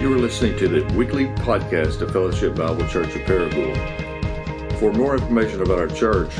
You 0.00 0.14
are 0.14 0.18
listening 0.18 0.56
to 0.58 0.68
the 0.68 0.84
weekly 0.94 1.26
podcast 1.26 2.00
of 2.02 2.12
Fellowship 2.12 2.54
Bible 2.54 2.86
Church 2.86 3.16
of 3.16 3.22
Paragould. 3.22 4.78
For 4.78 4.92
more 4.92 5.16
information 5.16 5.60
about 5.60 5.80
our 5.80 5.88
church, 5.88 6.30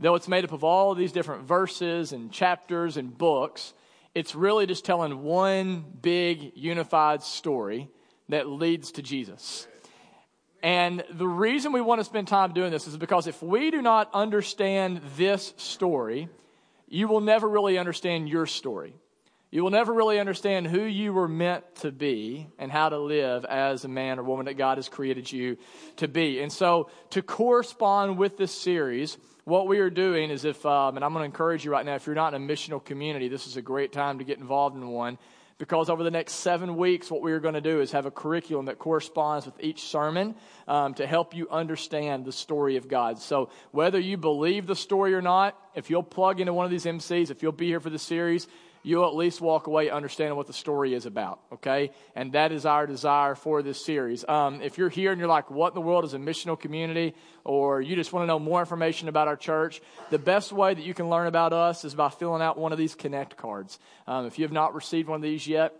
though 0.00 0.14
it's 0.14 0.28
made 0.28 0.44
up 0.44 0.52
of 0.52 0.64
all 0.64 0.94
these 0.94 1.12
different 1.12 1.44
verses 1.44 2.12
and 2.12 2.32
chapters 2.32 2.96
and 2.96 3.16
books, 3.16 3.74
it's 4.14 4.34
really 4.34 4.64
just 4.64 4.86
telling 4.86 5.22
one 5.22 5.84
big 6.00 6.52
unified 6.54 7.22
story 7.22 7.90
that 8.28 8.48
leads 8.48 8.92
to 8.92 9.02
Jesus. 9.02 9.66
And 10.62 11.04
the 11.10 11.28
reason 11.28 11.72
we 11.72 11.82
want 11.82 12.00
to 12.00 12.04
spend 12.04 12.26
time 12.26 12.54
doing 12.54 12.70
this 12.70 12.86
is 12.86 12.96
because 12.96 13.26
if 13.26 13.42
we 13.42 13.70
do 13.70 13.82
not 13.82 14.08
understand 14.14 15.02
this 15.16 15.52
story, 15.58 16.28
you 16.88 17.06
will 17.06 17.20
never 17.20 17.48
really 17.48 17.76
understand 17.76 18.28
your 18.28 18.46
story. 18.46 18.94
You 19.50 19.62
will 19.62 19.70
never 19.70 19.92
really 19.92 20.18
understand 20.18 20.66
who 20.66 20.80
you 20.80 21.12
were 21.12 21.28
meant 21.28 21.64
to 21.76 21.92
be 21.92 22.48
and 22.58 22.72
how 22.72 22.88
to 22.88 22.98
live 22.98 23.44
as 23.44 23.84
a 23.84 23.88
man 23.88 24.18
or 24.18 24.24
woman 24.24 24.46
that 24.46 24.54
God 24.54 24.78
has 24.78 24.88
created 24.88 25.30
you 25.30 25.58
to 25.96 26.08
be. 26.08 26.40
And 26.40 26.52
so, 26.52 26.90
to 27.10 27.22
correspond 27.22 28.18
with 28.18 28.36
this 28.36 28.50
series, 28.50 29.16
what 29.44 29.68
we 29.68 29.78
are 29.78 29.90
doing 29.90 30.30
is 30.30 30.44
if, 30.44 30.64
um, 30.66 30.96
and 30.96 31.04
I'm 31.04 31.12
going 31.12 31.22
to 31.22 31.26
encourage 31.26 31.64
you 31.64 31.70
right 31.70 31.84
now, 31.84 31.94
if 31.94 32.06
you're 32.06 32.16
not 32.16 32.34
in 32.34 32.42
a 32.42 32.44
missional 32.44 32.84
community, 32.84 33.28
this 33.28 33.46
is 33.46 33.56
a 33.56 33.62
great 33.62 33.92
time 33.92 34.18
to 34.18 34.24
get 34.24 34.38
involved 34.38 34.76
in 34.76 34.88
one 34.88 35.18
because 35.58 35.88
over 35.88 36.02
the 36.02 36.10
next 36.10 36.34
seven 36.34 36.76
weeks, 36.76 37.10
what 37.10 37.22
we 37.22 37.32
are 37.32 37.40
going 37.40 37.54
to 37.54 37.60
do 37.60 37.80
is 37.80 37.92
have 37.92 38.06
a 38.06 38.10
curriculum 38.10 38.66
that 38.66 38.78
corresponds 38.78 39.46
with 39.46 39.54
each 39.60 39.82
sermon 39.82 40.34
um, 40.66 40.94
to 40.94 41.06
help 41.06 41.34
you 41.34 41.48
understand 41.50 42.24
the 42.24 42.32
story 42.32 42.76
of 42.76 42.88
God. 42.88 43.18
So, 43.18 43.50
whether 43.70 43.98
you 43.98 44.16
believe 44.16 44.66
the 44.66 44.76
story 44.76 45.14
or 45.14 45.22
not, 45.22 45.58
if 45.74 45.90
you'll 45.90 46.02
plug 46.02 46.40
into 46.40 46.52
one 46.52 46.64
of 46.64 46.70
these 46.70 46.84
MCs, 46.84 47.30
if 47.30 47.42
you'll 47.42 47.52
be 47.52 47.66
here 47.66 47.80
for 47.80 47.90
the 47.90 47.98
series, 47.98 48.48
you'll 48.84 49.06
at 49.08 49.16
least 49.16 49.40
walk 49.40 49.66
away 49.66 49.90
understanding 49.90 50.36
what 50.36 50.46
the 50.46 50.52
story 50.52 50.94
is 50.94 51.06
about, 51.06 51.40
okay? 51.54 51.90
And 52.14 52.32
that 52.34 52.52
is 52.52 52.66
our 52.66 52.86
desire 52.86 53.34
for 53.34 53.62
this 53.62 53.84
series. 53.84 54.24
Um, 54.28 54.60
if 54.60 54.78
you're 54.78 54.90
here 54.90 55.10
and 55.10 55.18
you're 55.18 55.28
like, 55.28 55.50
what 55.50 55.68
in 55.68 55.74
the 55.74 55.80
world 55.80 56.04
is 56.04 56.14
a 56.14 56.18
missional 56.18 56.60
community? 56.60 57.14
Or 57.44 57.80
you 57.80 57.96
just 57.96 58.12
want 58.12 58.24
to 58.24 58.26
know 58.26 58.38
more 58.38 58.60
information 58.60 59.08
about 59.08 59.26
our 59.26 59.36
church, 59.36 59.80
the 60.10 60.18
best 60.18 60.52
way 60.52 60.74
that 60.74 60.84
you 60.84 60.94
can 60.94 61.08
learn 61.08 61.26
about 61.26 61.52
us 61.52 61.84
is 61.84 61.94
by 61.94 62.10
filling 62.10 62.42
out 62.42 62.58
one 62.58 62.72
of 62.72 62.78
these 62.78 62.94
Connect 62.94 63.36
cards. 63.36 63.78
Um, 64.06 64.26
if 64.26 64.38
you 64.38 64.44
have 64.44 64.52
not 64.52 64.74
received 64.74 65.08
one 65.08 65.16
of 65.16 65.22
these 65.22 65.46
yet, 65.46 65.74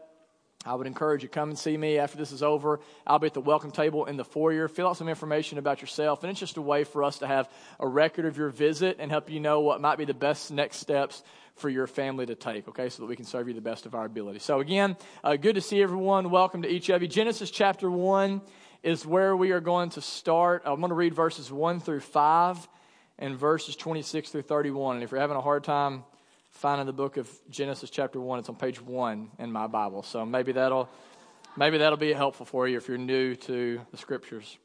I 0.65 0.75
would 0.75 0.87
encourage 0.87 1.23
you 1.23 1.29
come 1.29 1.51
and 1.51 1.59
see 1.59 1.77
me 1.77 1.99
after 1.99 2.17
this 2.17 2.33
is 2.33 2.43
over. 2.43 2.81
I'll 3.07 3.19
be 3.19 3.27
at 3.27 3.35
the 3.35 3.41
welcome 3.41 3.71
table 3.71 4.07
in 4.07 4.17
the 4.17 4.25
foyer. 4.25 4.67
Fill 4.69 4.89
out 4.89 4.97
some 4.97 5.09
information 5.09 5.59
about 5.59 5.81
yourself, 5.81 6.23
and 6.23 6.31
it's 6.31 6.41
just 6.41 6.57
a 6.57 6.63
way 6.63 6.85
for 6.85 7.05
us 7.05 7.19
to 7.19 7.27
have 7.27 7.51
a 7.79 7.87
record 7.87 8.25
of 8.25 8.39
your 8.39 8.49
visit 8.49 8.97
and 8.99 9.11
help 9.11 9.31
you 9.31 9.41
know 9.41 9.61
what 9.61 9.81
might 9.81 9.99
be 9.99 10.05
the 10.05 10.15
best 10.15 10.51
next 10.51 10.79
steps 10.79 11.23
for 11.57 11.69
your 11.69 11.87
family 11.87 12.27
to 12.27 12.35
take, 12.35 12.67
okay, 12.69 12.89
so 12.89 13.03
that 13.03 13.07
we 13.07 13.15
can 13.15 13.25
serve 13.25 13.47
you 13.47 13.55
the 13.55 13.61
best 13.61 13.87
of 13.87 13.95
our 13.95 14.07
ability. 14.07 14.39
So, 14.39 14.61
again, 14.61 14.97
uh, 15.23 15.37
good 15.37 15.55
to 15.55 15.61
see 15.61 15.83
everyone. 15.83 16.31
Welcome 16.31 16.63
to 16.63 16.69
each 16.69 16.89
of 16.89 17.03
you. 17.03 17.09
Genesis 17.09 17.51
chapter 17.51 17.91
1 17.91 18.41
is 18.83 19.07
where 19.07 19.37
we 19.37 19.53
are 19.53 19.61
going 19.61 19.91
to 19.91 20.01
start. 20.01 20.63
I'm 20.65 20.81
going 20.81 20.89
to 20.89 20.95
read 20.95 21.15
verses 21.15 21.53
1 21.53 21.81
through 21.81 22.01
5 22.01 22.69
and 23.19 23.39
verses 23.39 23.77
26 23.77 24.31
through 24.31 24.43
31. 24.43 24.97
And 24.97 25.05
if 25.05 25.11
you're 25.11 25.21
having 25.21 25.37
a 25.37 25.43
hard 25.43 25.63
time 25.63 26.05
finding 26.55 26.87
the 26.87 26.93
book 26.93 27.17
of 27.17 27.31
Genesis 27.51 27.91
chapter 27.91 28.21
1, 28.21 28.39
it's 28.39 28.49
on 28.49 28.57
page 28.57 28.81
1 28.81 29.31
in 29.39 29.53
my 29.53 29.67
Bible. 29.67 30.03
So 30.03 30.25
maybe 30.25 30.53
that'll 30.53 30.89
maybe 31.57 31.79
that'll 31.79 31.99
be 31.99 32.13
helpful 32.13 32.47
for 32.47 32.67
you 32.67 32.77
if 32.77 32.89
you're 32.89 32.99
new 32.99 33.35
to 33.37 33.81
the 33.91 33.97
scriptures. 33.97 34.57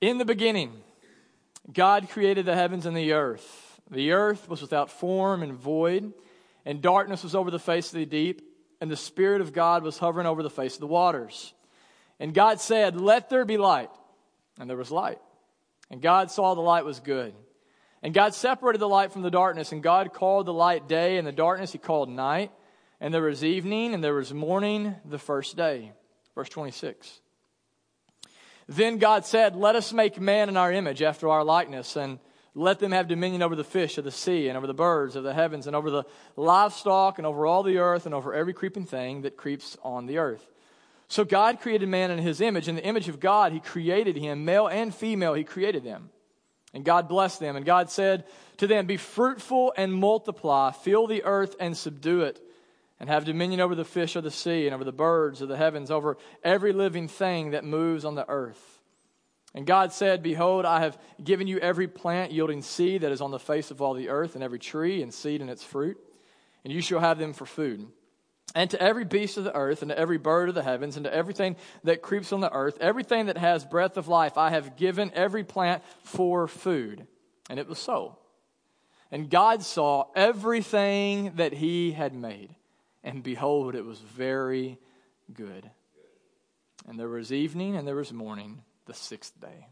In 0.00 0.18
the 0.18 0.24
beginning, 0.24 0.72
God 1.72 2.08
created 2.08 2.46
the 2.46 2.54
heavens 2.54 2.86
and 2.86 2.96
the 2.96 3.12
earth. 3.12 3.80
The 3.90 4.12
earth 4.12 4.48
was 4.48 4.62
without 4.62 4.90
form 4.90 5.42
and 5.42 5.52
void, 5.54 6.12
and 6.64 6.80
darkness 6.80 7.22
was 7.22 7.34
over 7.34 7.50
the 7.50 7.58
face 7.58 7.92
of 7.92 7.98
the 7.98 8.06
deep, 8.06 8.42
and 8.80 8.90
the 8.90 8.96
Spirit 8.96 9.40
of 9.40 9.52
God 9.52 9.82
was 9.82 9.98
hovering 9.98 10.26
over 10.26 10.42
the 10.42 10.50
face 10.50 10.74
of 10.74 10.80
the 10.80 10.86
waters. 10.86 11.52
And 12.18 12.32
God 12.32 12.60
said, 12.60 13.00
Let 13.00 13.28
there 13.28 13.44
be 13.44 13.56
light. 13.56 13.90
And 14.58 14.68
there 14.68 14.76
was 14.76 14.90
light. 14.90 15.18
And 15.90 16.02
God 16.02 16.30
saw 16.30 16.54
the 16.54 16.60
light 16.60 16.84
was 16.84 17.00
good. 17.00 17.34
And 18.02 18.14
God 18.14 18.34
separated 18.34 18.78
the 18.78 18.88
light 18.88 19.12
from 19.12 19.22
the 19.22 19.30
darkness, 19.30 19.72
and 19.72 19.82
God 19.82 20.12
called 20.12 20.46
the 20.46 20.54
light 20.54 20.88
day, 20.88 21.18
and 21.18 21.26
the 21.26 21.32
darkness 21.32 21.72
he 21.72 21.78
called 21.78 22.08
night. 22.08 22.50
And 23.00 23.12
there 23.12 23.22
was 23.22 23.44
evening, 23.44 23.94
and 23.94 24.02
there 24.02 24.14
was 24.14 24.32
morning 24.32 24.94
the 25.04 25.18
first 25.18 25.56
day. 25.56 25.92
Verse 26.34 26.48
26. 26.48 27.20
Then 28.68 28.98
God 28.98 29.26
said, 29.26 29.56
Let 29.56 29.74
us 29.74 29.92
make 29.92 30.20
man 30.20 30.48
in 30.48 30.56
our 30.56 30.72
image, 30.72 31.02
after 31.02 31.28
our 31.28 31.44
likeness, 31.44 31.96
and 31.96 32.18
let 32.54 32.78
them 32.78 32.92
have 32.92 33.08
dominion 33.08 33.42
over 33.42 33.54
the 33.54 33.64
fish 33.64 33.98
of 33.98 34.04
the 34.04 34.10
sea 34.10 34.48
and 34.48 34.56
over 34.56 34.66
the 34.66 34.74
birds 34.74 35.14
of 35.16 35.24
the 35.24 35.34
heavens 35.34 35.66
and 35.66 35.76
over 35.76 35.90
the 35.90 36.04
livestock 36.36 37.18
and 37.18 37.26
over 37.26 37.46
all 37.46 37.62
the 37.62 37.78
earth 37.78 38.06
and 38.06 38.14
over 38.14 38.34
every 38.34 38.52
creeping 38.52 38.86
thing 38.86 39.22
that 39.22 39.36
creeps 39.36 39.76
on 39.82 40.06
the 40.06 40.18
earth. 40.18 40.46
So 41.06 41.24
God 41.24 41.60
created 41.60 41.88
man 41.88 42.10
in 42.10 42.18
his 42.18 42.40
image. 42.40 42.68
In 42.68 42.76
the 42.76 42.84
image 42.84 43.08
of 43.08 43.20
God, 43.20 43.52
he 43.52 43.60
created 43.60 44.16
him. 44.16 44.44
Male 44.44 44.68
and 44.68 44.94
female, 44.94 45.34
he 45.34 45.44
created 45.44 45.84
them. 45.84 46.10
And 46.72 46.84
God 46.84 47.08
blessed 47.08 47.40
them. 47.40 47.56
And 47.56 47.66
God 47.66 47.90
said 47.90 48.24
to 48.58 48.66
them, 48.66 48.86
Be 48.86 48.96
fruitful 48.96 49.72
and 49.76 49.92
multiply, 49.92 50.70
fill 50.70 51.06
the 51.06 51.24
earth 51.24 51.56
and 51.58 51.76
subdue 51.76 52.22
it, 52.22 52.40
and 53.00 53.08
have 53.08 53.24
dominion 53.24 53.60
over 53.60 53.74
the 53.74 53.84
fish 53.84 54.14
of 54.16 54.24
the 54.24 54.30
sea 54.30 54.66
and 54.66 54.74
over 54.74 54.84
the 54.84 54.92
birds 54.92 55.40
of 55.40 55.48
the 55.48 55.56
heavens, 55.56 55.90
over 55.90 56.16
every 56.44 56.72
living 56.72 57.08
thing 57.08 57.50
that 57.50 57.64
moves 57.64 58.04
on 58.04 58.14
the 58.14 58.28
earth. 58.28 58.80
And 59.54 59.66
God 59.66 59.92
said, 59.92 60.22
Behold, 60.22 60.64
I 60.64 60.80
have 60.80 60.96
given 61.22 61.48
you 61.48 61.58
every 61.58 61.88
plant 61.88 62.30
yielding 62.30 62.62
seed 62.62 63.02
that 63.02 63.10
is 63.10 63.20
on 63.20 63.32
the 63.32 63.38
face 63.38 63.72
of 63.72 63.82
all 63.82 63.94
the 63.94 64.08
earth, 64.08 64.34
and 64.36 64.44
every 64.44 64.60
tree 64.60 65.02
and 65.02 65.12
seed 65.12 65.40
in 65.40 65.48
its 65.48 65.64
fruit, 65.64 65.98
and 66.62 66.72
you 66.72 66.80
shall 66.80 67.00
have 67.00 67.18
them 67.18 67.32
for 67.32 67.46
food. 67.46 67.88
And 68.54 68.68
to 68.70 68.82
every 68.82 69.04
beast 69.04 69.36
of 69.36 69.44
the 69.44 69.54
earth, 69.54 69.82
and 69.82 69.90
to 69.90 69.98
every 69.98 70.18
bird 70.18 70.48
of 70.48 70.56
the 70.56 70.62
heavens, 70.62 70.96
and 70.96 71.04
to 71.04 71.14
everything 71.14 71.56
that 71.84 72.02
creeps 72.02 72.32
on 72.32 72.40
the 72.40 72.52
earth, 72.52 72.78
everything 72.80 73.26
that 73.26 73.38
has 73.38 73.64
breath 73.64 73.96
of 73.96 74.08
life, 74.08 74.36
I 74.36 74.50
have 74.50 74.76
given 74.76 75.12
every 75.14 75.44
plant 75.44 75.84
for 76.02 76.48
food. 76.48 77.06
And 77.48 77.60
it 77.60 77.68
was 77.68 77.78
so. 77.78 78.18
And 79.12 79.30
God 79.30 79.62
saw 79.62 80.06
everything 80.16 81.32
that 81.36 81.52
he 81.52 81.92
had 81.92 82.14
made, 82.14 82.54
and 83.04 83.22
behold, 83.22 83.74
it 83.74 83.84
was 83.84 83.98
very 83.98 84.78
good. 85.32 85.70
And 86.88 86.98
there 86.98 87.08
was 87.08 87.32
evening, 87.32 87.76
and 87.76 87.86
there 87.86 87.96
was 87.96 88.12
morning 88.12 88.62
the 88.86 88.94
sixth 88.94 89.40
day. 89.40 89.66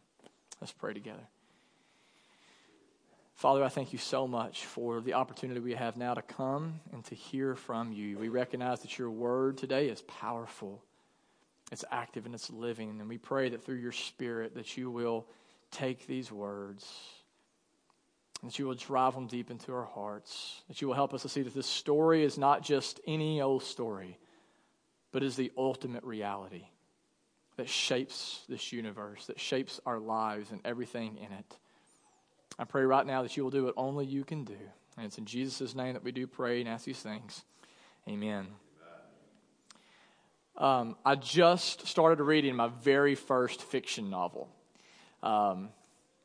Let's 0.61 0.73
pray 0.73 0.93
together. 0.93 1.27
Father, 3.39 3.63
I 3.63 3.69
thank 3.69 3.93
you 3.93 4.01
so 4.01 4.27
much 4.27 4.67
for 4.67 5.01
the 5.01 5.15
opportunity 5.15 5.61
we 5.61 5.75
have 5.75 5.97
now 5.97 6.13
to 6.13 6.23
come 6.23 6.81
and 6.93 7.05
to 7.05 7.15
hear 7.15 7.55
from 7.55 7.93
you. 7.93 8.19
We 8.19 8.29
recognize 8.29 8.81
that 8.81 8.99
your 8.99 9.13
word 9.13 9.59
today 9.59 9.89
is 9.89 10.03
powerful, 10.03 10.83
it's 11.71 11.85
active, 11.89 12.27
and 12.27 12.35
it's 12.35 12.51
living. 12.51 12.99
And 12.99 13.09
we 13.09 13.17
pray 13.17 13.49
that 13.51 13.65
through 13.65 13.77
your 13.77 13.93
spirit 13.93 14.57
that 14.57 14.77
you 14.77 14.91
will 14.91 15.25
take 15.71 16.09
these 16.09 16.33
words 16.33 16.93
that 18.43 18.59
you 18.59 18.67
will 18.67 18.75
drive 18.75 19.15
them 19.15 19.27
deep 19.27 19.51
into 19.51 19.73
our 19.73 19.85
hearts, 19.85 20.63
that 20.69 20.81
you 20.81 20.89
will 20.89 20.95
help 20.95 21.13
us 21.13 21.23
to 21.23 21.29
see 21.29 21.43
that 21.43 21.55
this 21.55 21.67
story 21.67 22.23
is 22.23 22.39
not 22.39 22.63
just 22.63 23.01
any 23.07 23.41
old 23.41 23.63
story, 23.63 24.19
but 25.11 25.23
is 25.23 25.37
the 25.37 25.51
ultimate 25.57 26.05
reality 26.05 26.65
that 27.57 27.69
shapes 27.69 28.45
this 28.49 28.73
universe, 28.73 29.27
that 29.27 29.41
shapes 29.41 29.81
our 29.85 29.99
lives 29.99 30.53
and 30.53 30.61
everything 30.65 31.17
in 31.17 31.33
it. 31.33 31.57
I 32.59 32.65
pray 32.65 32.83
right 32.83 33.07
now 33.07 33.23
that 33.23 33.37
you 33.37 33.45
will 33.45 33.51
do 33.51 33.65
what 33.65 33.75
only 33.77 34.05
you 34.05 34.25
can 34.25 34.45
do. 34.45 34.59
And 34.97 35.07
it's 35.07 35.19
in 35.19 35.27
Jesus' 35.27 35.75
name 35.75 35.93
that 35.93 36.03
we 36.03 36.11
do 36.11 36.27
pray 36.27 36.61
and 36.61 36.69
ask 36.69 36.85
these 36.85 36.99
things. 36.99 37.45
Amen. 38.09 38.49
Um, 40.57 40.97
I 41.05 41.15
just 41.15 41.87
started 41.87 42.21
reading 42.21 42.57
my 42.57 42.69
very 42.83 43.15
first 43.15 43.63
fiction 43.63 44.11
novel. 44.11 44.49
Um, 45.23 45.69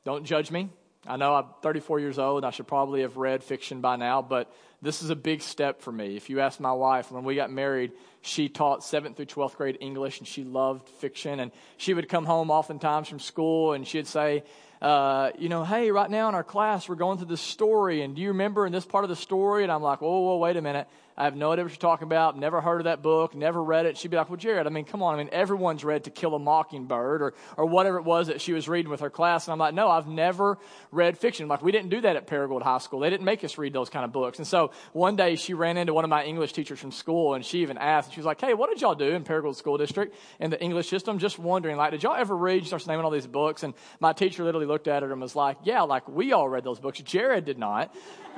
don't 0.06 0.26
judge 0.26 0.50
me. 0.50 0.70
I 1.06 1.18
know 1.18 1.36
I'm 1.36 1.46
34 1.62 2.00
years 2.00 2.20
old. 2.20 2.44
And 2.44 2.46
I 2.46 2.52
should 2.52 2.68
probably 2.68 3.02
have 3.02 3.18
read 3.18 3.44
fiction 3.44 3.82
by 3.82 3.96
now, 3.96 4.22
but 4.22 4.54
this 4.82 5.02
is 5.02 5.10
a 5.10 5.16
big 5.16 5.42
step 5.42 5.82
for 5.82 5.92
me. 5.92 6.16
If 6.16 6.30
you 6.30 6.40
ask 6.40 6.60
my 6.60 6.74
wife, 6.74 7.12
when 7.12 7.24
we 7.24 7.36
got 7.36 7.52
married, 7.52 7.92
she 8.22 8.50
taught 8.50 8.82
7th 8.82 9.16
through 9.16 9.26
12th 9.26 9.56
grade 9.56 9.78
English 9.80 10.20
and 10.20 10.28
she 10.28 10.44
loved 10.44 10.88
fiction. 10.90 11.40
And 11.40 11.52
she 11.78 11.94
would 11.94 12.10
come 12.10 12.26
home 12.26 12.52
oftentimes 12.52 13.08
from 13.08 13.20
school 13.20 13.74
and 13.74 13.88
she'd 13.88 14.08
say, 14.08 14.44
uh, 14.84 15.32
you 15.40 15.48
know, 15.48 15.64
hey, 15.64 15.92
right 15.92 16.10
now 16.10 16.28
in 16.28 16.36
our 16.36 16.44
class, 16.44 16.90
we're 16.90 16.96
going 16.96 17.18
through 17.18 17.28
this 17.28 17.40
story, 17.40 18.02
and 18.02 18.18
do 18.18 18.22
you 18.22 18.28
remember 18.28 18.66
in 18.66 18.74
this 18.74 18.84
part 18.84 19.06
of 19.06 19.10
the 19.10 19.16
story? 19.16 19.64
And 19.64 19.72
I'm 19.72 19.82
like, 19.82 20.02
whoa, 20.02 20.20
whoa, 20.20 20.38
wait 20.38 20.58
a 20.58 20.62
minute. 20.62 20.90
I 21.16 21.26
have 21.26 21.36
no 21.36 21.52
idea 21.52 21.64
what 21.64 21.72
you're 21.72 21.78
talking 21.78 22.08
about. 22.08 22.38
Never 22.38 22.60
heard 22.60 22.82
of 22.82 22.86
that 22.86 23.04
book. 23.04 23.36
Never 23.36 23.64
read 23.64 23.86
it. 23.86 23.98
She'd 23.98 24.10
be 24.10 24.18
like, 24.18 24.30
well, 24.30 24.38
Jared, 24.38 24.66
I 24.66 24.72
mean, 24.72 24.86
come 24.86 25.04
on. 25.04 25.14
I 25.14 25.18
mean, 25.18 25.30
everyone's 25.32 25.84
read 25.84 26.06
To 26.06 26.10
Kill 26.10 26.34
a 26.34 26.40
Mockingbird 26.40 27.22
or, 27.22 27.34
or 27.56 27.66
whatever 27.68 27.98
it 27.98 28.04
was 28.04 28.28
that 28.28 28.42
she 28.42 28.52
was 28.52 28.68
reading 28.68 28.90
with 28.90 29.02
her 29.02 29.12
class. 29.12 29.48
And 29.48 29.54
I'm 29.54 29.60
like, 29.60 29.76
no, 29.76 29.90
I've 29.90 30.08
never 30.08 30.58
read 30.92 31.18
fiction. 31.18 31.48
Like, 31.48 31.62
we 31.62 31.72
didn't 31.72 31.90
do 31.90 32.02
that 32.02 32.16
at 32.16 32.26
Paragould 32.26 32.64
High 32.64 32.80
School. 32.80 33.00
They 33.00 33.12
didn't 33.12 33.26
make 33.26 33.44
us 33.44 33.60
read 33.60 33.74
those 33.74 33.90
kind 33.90 34.06
of 34.06 34.12
books. 34.12 34.40
And 34.40 34.48
so 34.48 34.72
one 34.92 35.16
day 35.16 35.36
she 35.36 35.54
ran 35.54 35.78
into 35.78 35.94
one 35.94 36.04
of 36.04 36.10
my 36.10 36.24
English 36.24 36.54
teachers 36.54 36.80
from 36.80 36.92
school 36.92 37.36
and 37.36 37.46
she 37.46 37.62
even 37.62 37.78
asked, 37.78 38.14
she 38.14 38.20
was 38.20 38.26
like, 38.26 38.42
hey, 38.42 38.56
what 38.56 38.72
did 38.72 38.82
y'all 38.82 38.96
do 38.96 39.12
in 39.12 39.24
Paragould 39.24 39.56
School 39.56 39.78
District 39.78 40.16
in 40.40 40.50
the 40.50 40.62
English 40.62 40.90
system? 40.90 41.20
Just 41.20 41.38
wondering, 41.38 41.78
like, 41.78 41.92
did 41.92 42.02
y'all 42.02 42.16
ever 42.16 42.36
read? 42.36 42.64
She 42.64 42.68
starts 42.68 42.88
naming 42.88 43.06
all 43.06 43.12
these 43.12 43.28
books. 43.28 43.62
And 43.62 43.76
my 44.00 44.14
teacher 44.14 44.44
literally 44.44 44.66
looked 44.66 44.88
at 44.88 45.04
her 45.04 45.12
and 45.12 45.22
was 45.22 45.36
like, 45.36 45.58
yeah, 45.64 45.84
like 45.84 46.08
we 46.10 46.34
all 46.34 46.50
read 46.50 46.64
those 46.64 46.80
books. 46.80 47.00
Jared 47.02 47.46
did 47.46 47.60
not 47.60 47.94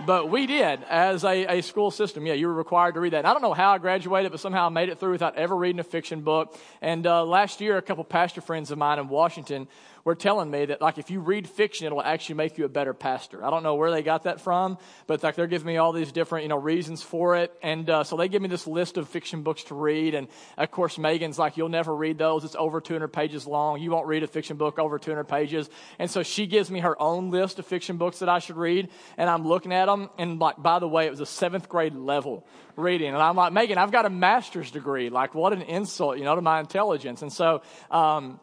but 0.06 0.30
we 0.30 0.46
did 0.46 0.84
as 0.90 1.24
a, 1.24 1.58
a 1.58 1.62
school 1.62 1.92
system. 1.92 2.26
Yeah, 2.26 2.34
you 2.34 2.48
were 2.48 2.54
required 2.66 2.96
to 2.96 3.00
read 3.00 3.14
that. 3.14 3.20
And 3.20 3.28
I 3.28 3.34
don't 3.34 3.44
know 3.44 3.54
how 3.54 3.74
I 3.74 3.78
graduated, 3.78 4.32
but 4.32 4.40
somehow 4.40 4.66
I 4.66 4.70
made 4.70 4.90
it 4.90 5.00
through 5.00 5.12
without 5.12 5.36
ever 5.36 5.56
reading 5.56 5.80
a 5.80 5.84
fiction 5.84 6.22
book. 6.22 6.58
And 6.82 7.06
uh, 7.06 7.24
last 7.24 7.62
year, 7.62 7.78
a 7.78 7.82
couple 7.82 8.04
pastor 8.04 8.42
friends 8.42 8.72
of 8.72 8.80
mine 8.80 8.98
in 8.98 9.08
Washington 9.08 9.68
were 10.06 10.16
telling 10.16 10.52
me 10.52 10.66
that 10.66 10.82
like 10.82 11.00
if 11.00 11.10
you 11.10 11.20
read 11.20 11.50
fiction, 11.50 11.88
it'll 11.88 12.02
actually 12.02 12.36
make 12.36 12.60
you 12.60 12.66
a 12.66 12.70
better 12.70 12.94
pastor. 12.94 13.44
I 13.44 13.50
don't 13.50 13.64
know 13.64 13.74
where 13.74 13.90
they 13.90 14.04
got 14.04 14.24
that 14.24 14.40
from, 14.40 14.78
but 15.08 15.24
like 15.24 15.36
they're 15.36 15.48
giving 15.48 15.66
me 15.66 15.78
all 15.78 15.92
these 15.92 16.12
different 16.12 16.44
you 16.44 16.50
know 16.50 16.58
reasons 16.58 17.02
for 17.02 17.36
it, 17.36 17.52
and 17.64 17.90
uh, 17.90 18.04
so 18.04 18.16
they 18.16 18.30
give 18.30 18.42
me 18.42 18.48
this 18.48 18.68
list 18.68 18.98
of 18.98 19.10
fiction 19.10 19.42
books 19.42 19.64
to 19.66 19.76
read, 19.76 20.14
and 20.14 20.28
of 20.58 20.70
course 20.70 21.00
Megan's 21.00 21.40
like, 21.40 21.58
you'll 21.58 21.70
never 21.70 21.94
read 21.94 22.20
those. 22.20 22.46
It's 22.46 22.56
over 22.56 22.80
200 22.80 23.08
pages 23.08 23.48
long. 23.48 23.82
You 23.82 23.90
won't 23.90 24.06
read 24.06 24.22
a 24.22 24.28
fiction 24.28 24.58
book 24.58 24.78
over 24.78 25.00
200 25.00 25.24
pages, 25.24 25.70
and 25.98 26.10
so 26.10 26.22
she 26.22 26.46
gives 26.46 26.70
me 26.70 26.82
her 26.82 27.02
own 27.02 27.32
list 27.32 27.58
of 27.58 27.66
fiction 27.66 27.98
books 27.98 28.20
that 28.20 28.30
I 28.30 28.38
should 28.38 28.58
read, 28.58 28.90
and 29.18 29.28
I'm 29.28 29.46
looking 29.46 29.74
at 29.74 29.88
them, 29.88 30.12
and 30.20 30.40
like 30.40 30.62
by 30.62 30.78
the 30.78 30.88
way, 30.88 31.08
it 31.08 31.10
was 31.10 31.20
a 31.20 31.26
seventh 31.26 31.68
grade 31.68 31.96
level 31.96 32.46
reading, 32.76 33.08
and 33.08 33.18
I'm 33.18 33.36
like, 33.36 33.54
Megan, 33.54 33.80
I've 33.80 33.92
got 33.92 34.06
a 34.06 34.12
master's 34.12 34.70
degree. 34.70 35.10
Like, 35.10 35.34
what 35.34 35.52
an 35.52 35.64
insult, 35.64 36.20
you 36.20 36.26
know, 36.26 36.36
to 36.36 36.42
my 36.42 36.60
intelligence, 36.60 37.24
and 37.24 37.34
so. 37.34 37.64
Um, 37.90 38.40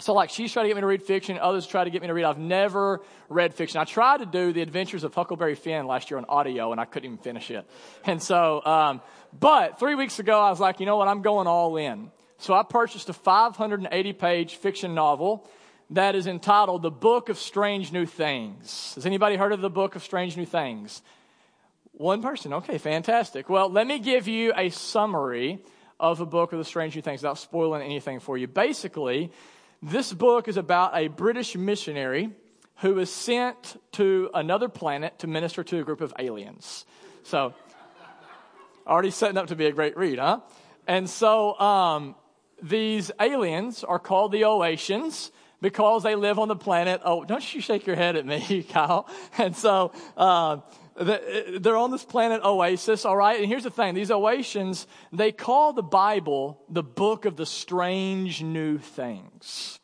so, 0.00 0.12
like, 0.12 0.30
she's 0.30 0.52
trying 0.52 0.64
to 0.64 0.68
get 0.68 0.74
me 0.74 0.80
to 0.80 0.86
read 0.86 1.02
fiction. 1.02 1.38
Others 1.38 1.68
try 1.68 1.84
to 1.84 1.90
get 1.90 2.02
me 2.02 2.08
to 2.08 2.14
read. 2.14 2.24
I've 2.24 2.38
never 2.38 3.00
read 3.28 3.54
fiction. 3.54 3.78
I 3.80 3.84
tried 3.84 4.18
to 4.18 4.26
do 4.26 4.52
The 4.52 4.60
Adventures 4.60 5.04
of 5.04 5.14
Huckleberry 5.14 5.54
Finn 5.54 5.86
last 5.86 6.10
year 6.10 6.18
on 6.18 6.24
audio, 6.28 6.72
and 6.72 6.80
I 6.80 6.84
couldn't 6.84 7.06
even 7.12 7.18
finish 7.18 7.50
it. 7.50 7.64
And 8.04 8.20
so, 8.20 8.64
um, 8.64 9.00
but 9.38 9.78
three 9.78 9.94
weeks 9.94 10.18
ago, 10.18 10.38
I 10.40 10.50
was 10.50 10.58
like, 10.58 10.80
you 10.80 10.86
know 10.86 10.96
what? 10.96 11.06
I'm 11.06 11.22
going 11.22 11.46
all 11.46 11.76
in. 11.76 12.10
So, 12.38 12.54
I 12.54 12.64
purchased 12.64 13.08
a 13.08 13.12
580 13.12 14.12
page 14.14 14.56
fiction 14.56 14.94
novel 14.94 15.48
that 15.90 16.16
is 16.16 16.26
entitled 16.26 16.82
The 16.82 16.90
Book 16.90 17.28
of 17.28 17.38
Strange 17.38 17.92
New 17.92 18.06
Things. 18.06 18.94
Has 18.96 19.06
anybody 19.06 19.36
heard 19.36 19.52
of 19.52 19.60
the 19.60 19.70
Book 19.70 19.94
of 19.94 20.02
Strange 20.02 20.36
New 20.36 20.46
Things? 20.46 21.02
One 21.92 22.20
person. 22.20 22.52
Okay, 22.52 22.78
fantastic. 22.78 23.48
Well, 23.48 23.70
let 23.70 23.86
me 23.86 24.00
give 24.00 24.26
you 24.26 24.52
a 24.56 24.70
summary 24.70 25.62
of 26.00 26.18
the 26.18 26.26
Book 26.26 26.52
of 26.52 26.58
the 26.58 26.64
Strange 26.64 26.96
New 26.96 27.02
Things 27.02 27.22
without 27.22 27.38
spoiling 27.38 27.82
anything 27.82 28.18
for 28.18 28.36
you. 28.36 28.48
Basically, 28.48 29.30
this 29.84 30.14
book 30.14 30.48
is 30.48 30.56
about 30.56 30.96
a 30.96 31.08
British 31.08 31.54
missionary 31.54 32.30
who 32.76 32.98
is 32.98 33.12
sent 33.12 33.78
to 33.92 34.30
another 34.32 34.66
planet 34.66 35.18
to 35.18 35.26
minister 35.26 35.62
to 35.62 35.78
a 35.78 35.84
group 35.84 36.00
of 36.00 36.14
aliens. 36.18 36.86
So, 37.22 37.52
already 38.86 39.10
setting 39.10 39.36
up 39.36 39.48
to 39.48 39.56
be 39.56 39.66
a 39.66 39.72
great 39.72 39.94
read, 39.94 40.18
huh? 40.18 40.40
And 40.86 41.08
so, 41.08 41.58
um, 41.60 42.14
these 42.62 43.10
aliens 43.20 43.84
are 43.84 43.98
called 43.98 44.32
the 44.32 44.42
Oasians 44.42 45.30
because 45.60 46.02
they 46.02 46.14
live 46.14 46.38
on 46.38 46.48
the 46.48 46.56
planet. 46.56 47.02
Oh, 47.04 47.24
don't 47.24 47.54
you 47.54 47.60
shake 47.60 47.86
your 47.86 47.96
head 47.96 48.16
at 48.16 48.24
me, 48.24 48.62
Kyle. 48.70 49.06
And 49.36 49.54
so, 49.54 49.92
uh, 50.16 50.58
they're 50.96 51.76
on 51.76 51.90
this 51.90 52.04
planet 52.04 52.42
Oasis, 52.44 53.04
all 53.04 53.16
right? 53.16 53.38
And 53.38 53.48
here's 53.48 53.64
the 53.64 53.70
thing 53.70 53.94
these 53.94 54.10
Oasians, 54.10 54.86
they 55.12 55.32
call 55.32 55.72
the 55.72 55.82
Bible 55.82 56.60
the 56.68 56.82
book 56.82 57.24
of 57.24 57.36
the 57.36 57.46
strange 57.46 58.42
new 58.42 58.78
things. 58.78 59.80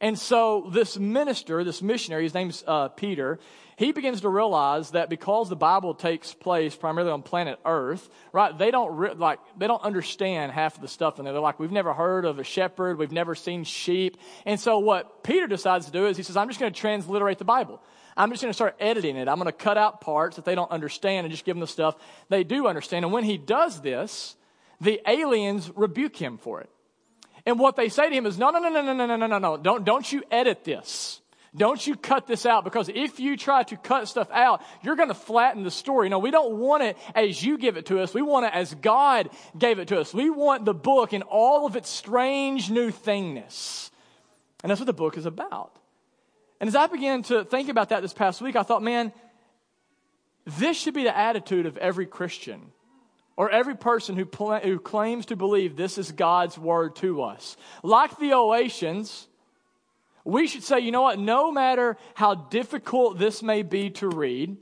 And 0.00 0.18
so 0.18 0.70
this 0.72 0.98
minister, 0.98 1.64
this 1.64 1.82
missionary, 1.82 2.22
his 2.22 2.34
name's 2.34 2.62
uh, 2.66 2.88
Peter, 2.88 3.40
he 3.76 3.92
begins 3.92 4.20
to 4.22 4.28
realize 4.28 4.90
that 4.92 5.08
because 5.08 5.48
the 5.48 5.56
Bible 5.56 5.94
takes 5.94 6.34
place 6.34 6.74
primarily 6.74 7.12
on 7.12 7.22
planet 7.22 7.58
Earth, 7.64 8.08
right? 8.32 8.56
They 8.56 8.70
don't 8.70 8.96
re- 8.96 9.14
like 9.14 9.38
they 9.56 9.68
don't 9.68 9.82
understand 9.82 10.50
half 10.52 10.76
of 10.76 10.82
the 10.82 10.88
stuff 10.88 11.18
in 11.18 11.24
there. 11.24 11.32
They're 11.32 11.42
like, 11.42 11.60
we've 11.60 11.72
never 11.72 11.94
heard 11.94 12.24
of 12.24 12.38
a 12.38 12.44
shepherd, 12.44 12.98
we've 12.98 13.12
never 13.12 13.34
seen 13.36 13.62
sheep, 13.64 14.16
and 14.44 14.58
so 14.58 14.78
what 14.78 15.22
Peter 15.22 15.46
decides 15.46 15.86
to 15.86 15.92
do 15.92 16.06
is 16.06 16.16
he 16.16 16.24
says, 16.24 16.36
I'm 16.36 16.48
just 16.48 16.58
going 16.58 16.72
to 16.72 16.80
transliterate 16.80 17.38
the 17.38 17.44
Bible. 17.44 17.80
I'm 18.18 18.30
just 18.30 18.42
going 18.42 18.50
to 18.50 18.54
start 18.54 18.76
editing 18.80 19.16
it. 19.16 19.28
I'm 19.28 19.36
going 19.36 19.46
to 19.46 19.52
cut 19.52 19.78
out 19.78 20.00
parts 20.00 20.36
that 20.36 20.44
they 20.44 20.56
don't 20.56 20.70
understand 20.70 21.24
and 21.24 21.32
just 21.32 21.44
give 21.44 21.54
them 21.54 21.60
the 21.60 21.68
stuff 21.68 21.94
they 22.28 22.42
do 22.42 22.66
understand. 22.66 23.04
And 23.04 23.14
when 23.14 23.24
he 23.24 23.38
does 23.38 23.80
this, 23.80 24.36
the 24.80 25.00
aliens 25.06 25.70
rebuke 25.76 26.16
him 26.16 26.36
for 26.36 26.60
it. 26.60 26.68
And 27.46 27.58
what 27.58 27.76
they 27.76 27.88
say 27.88 28.08
to 28.08 28.14
him 28.14 28.26
is, 28.26 28.36
no, 28.36 28.50
no, 28.50 28.58
no, 28.58 28.68
no, 28.68 28.82
no, 28.82 29.06
no, 29.06 29.16
no, 29.16 29.26
no, 29.26 29.38
no. 29.38 29.56
Don't, 29.56 29.84
don't 29.84 30.12
you 30.12 30.22
edit 30.30 30.64
this. 30.64 31.20
Don't 31.56 31.84
you 31.86 31.96
cut 31.96 32.26
this 32.26 32.44
out 32.44 32.64
because 32.64 32.88
if 32.88 33.20
you 33.20 33.36
try 33.36 33.62
to 33.62 33.76
cut 33.76 34.06
stuff 34.08 34.28
out, 34.32 34.62
you're 34.82 34.96
going 34.96 35.08
to 35.08 35.14
flatten 35.14 35.62
the 35.62 35.70
story. 35.70 36.08
No, 36.08 36.18
we 36.18 36.30
don't 36.30 36.58
want 36.58 36.82
it 36.82 36.96
as 37.14 37.42
you 37.42 37.56
give 37.56 37.76
it 37.76 37.86
to 37.86 38.00
us. 38.00 38.12
We 38.12 38.20
want 38.20 38.46
it 38.46 38.52
as 38.52 38.74
God 38.74 39.30
gave 39.56 39.78
it 39.78 39.88
to 39.88 40.00
us. 40.00 40.12
We 40.12 40.28
want 40.28 40.64
the 40.64 40.74
book 40.74 41.12
in 41.12 41.22
all 41.22 41.66
of 41.66 41.76
its 41.76 41.88
strange 41.88 42.68
new 42.70 42.90
thingness. 42.90 43.90
And 44.62 44.70
that's 44.70 44.80
what 44.80 44.86
the 44.86 44.92
book 44.92 45.16
is 45.16 45.24
about. 45.24 45.78
And 46.60 46.68
as 46.68 46.74
I 46.74 46.86
began 46.86 47.22
to 47.24 47.44
think 47.44 47.68
about 47.68 47.90
that 47.90 48.02
this 48.02 48.12
past 48.12 48.40
week, 48.40 48.56
I 48.56 48.62
thought, 48.62 48.82
man, 48.82 49.12
this 50.44 50.76
should 50.76 50.94
be 50.94 51.04
the 51.04 51.16
attitude 51.16 51.66
of 51.66 51.76
every 51.76 52.06
Christian 52.06 52.72
or 53.36 53.50
every 53.50 53.76
person 53.76 54.16
who, 54.16 54.24
pl- 54.24 54.58
who 54.58 54.78
claims 54.80 55.26
to 55.26 55.36
believe 55.36 55.76
this 55.76 55.98
is 55.98 56.10
God's 56.10 56.58
word 56.58 56.96
to 56.96 57.22
us. 57.22 57.56
Like 57.84 58.18
the 58.18 58.30
Oasians, 58.30 59.26
we 60.24 60.48
should 60.48 60.64
say, 60.64 60.80
you 60.80 60.90
know 60.90 61.02
what, 61.02 61.20
no 61.20 61.52
matter 61.52 61.96
how 62.14 62.34
difficult 62.34 63.18
this 63.18 63.42
may 63.42 63.62
be 63.62 63.90
to 63.90 64.08
read, 64.08 64.56